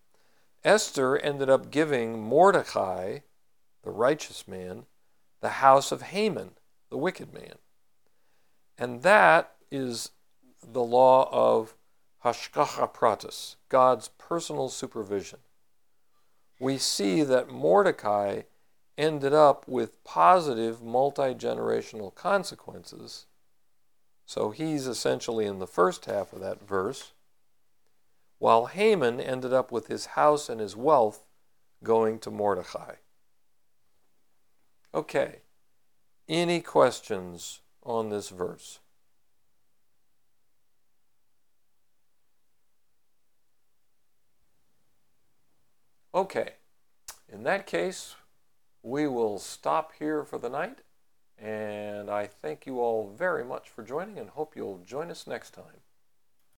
Esther 0.66 1.18
ended 1.18 1.50
up 1.50 1.72
giving 1.72 2.22
Mordecai, 2.22 3.20
the 3.84 3.92
righteous 3.92 4.50
man, 4.50 4.84
the 5.40 5.62
house 5.64 5.94
of 5.94 6.02
Haman, 6.02 6.52
the 6.90 6.98
wicked 6.98 7.34
man. 7.34 7.54
And 8.80 9.04
that 9.04 9.56
is 9.70 10.12
the 10.66 10.82
law 10.82 11.30
of 11.32 11.76
Hashgacha 12.24 12.94
Pratis, 12.94 13.58
God's 13.68 14.08
personal 14.18 14.70
supervision. 14.70 15.40
We 16.62 16.78
see 16.78 17.24
that 17.24 17.50
Mordecai 17.50 18.44
ended 18.98 19.34
up 19.34 19.68
with 19.68 20.04
positive 20.04 20.82
multi 20.82 21.34
generational 21.34 22.16
consequences. 22.16 23.26
So 24.26 24.52
he's 24.52 24.88
essentially 24.88 25.46
in 25.46 25.60
the 25.60 25.68
first 25.68 26.06
half 26.06 26.32
of 26.32 26.40
that 26.40 26.66
verse 26.66 27.12
while 28.38 28.68
Haman 28.68 29.20
ended 29.20 29.52
up 29.52 29.72
with 29.72 29.88
his 29.88 30.08
house 30.08 30.48
and 30.48 30.62
his 30.62 30.76
wealth 30.76 31.26
going 31.84 32.20
to 32.20 32.32
Mordecai. 32.32 32.96
Okay, 34.94 35.42
any 36.28 36.62
questions 36.62 37.60
on 37.84 38.10
this 38.10 38.30
verse? 38.30 38.80
Okay, 46.14 46.54
in 47.32 47.44
that 47.44 47.68
case, 47.68 48.16
we 48.82 49.08
will 49.08 49.40
stop 49.40 49.94
here 50.00 50.24
for 50.24 50.40
the 50.40 50.50
night. 50.50 50.80
And 51.38 52.10
I 52.10 52.28
thank 52.28 52.66
you 52.66 52.80
all 52.80 53.14
very 53.16 53.46
much 53.46 53.70
for 53.70 53.84
joining 53.84 54.18
and 54.18 54.30
hope 54.32 54.56
you'll 54.56 54.80
join 54.86 55.10
us 55.10 55.26
next 55.26 55.52
time. 55.52 55.82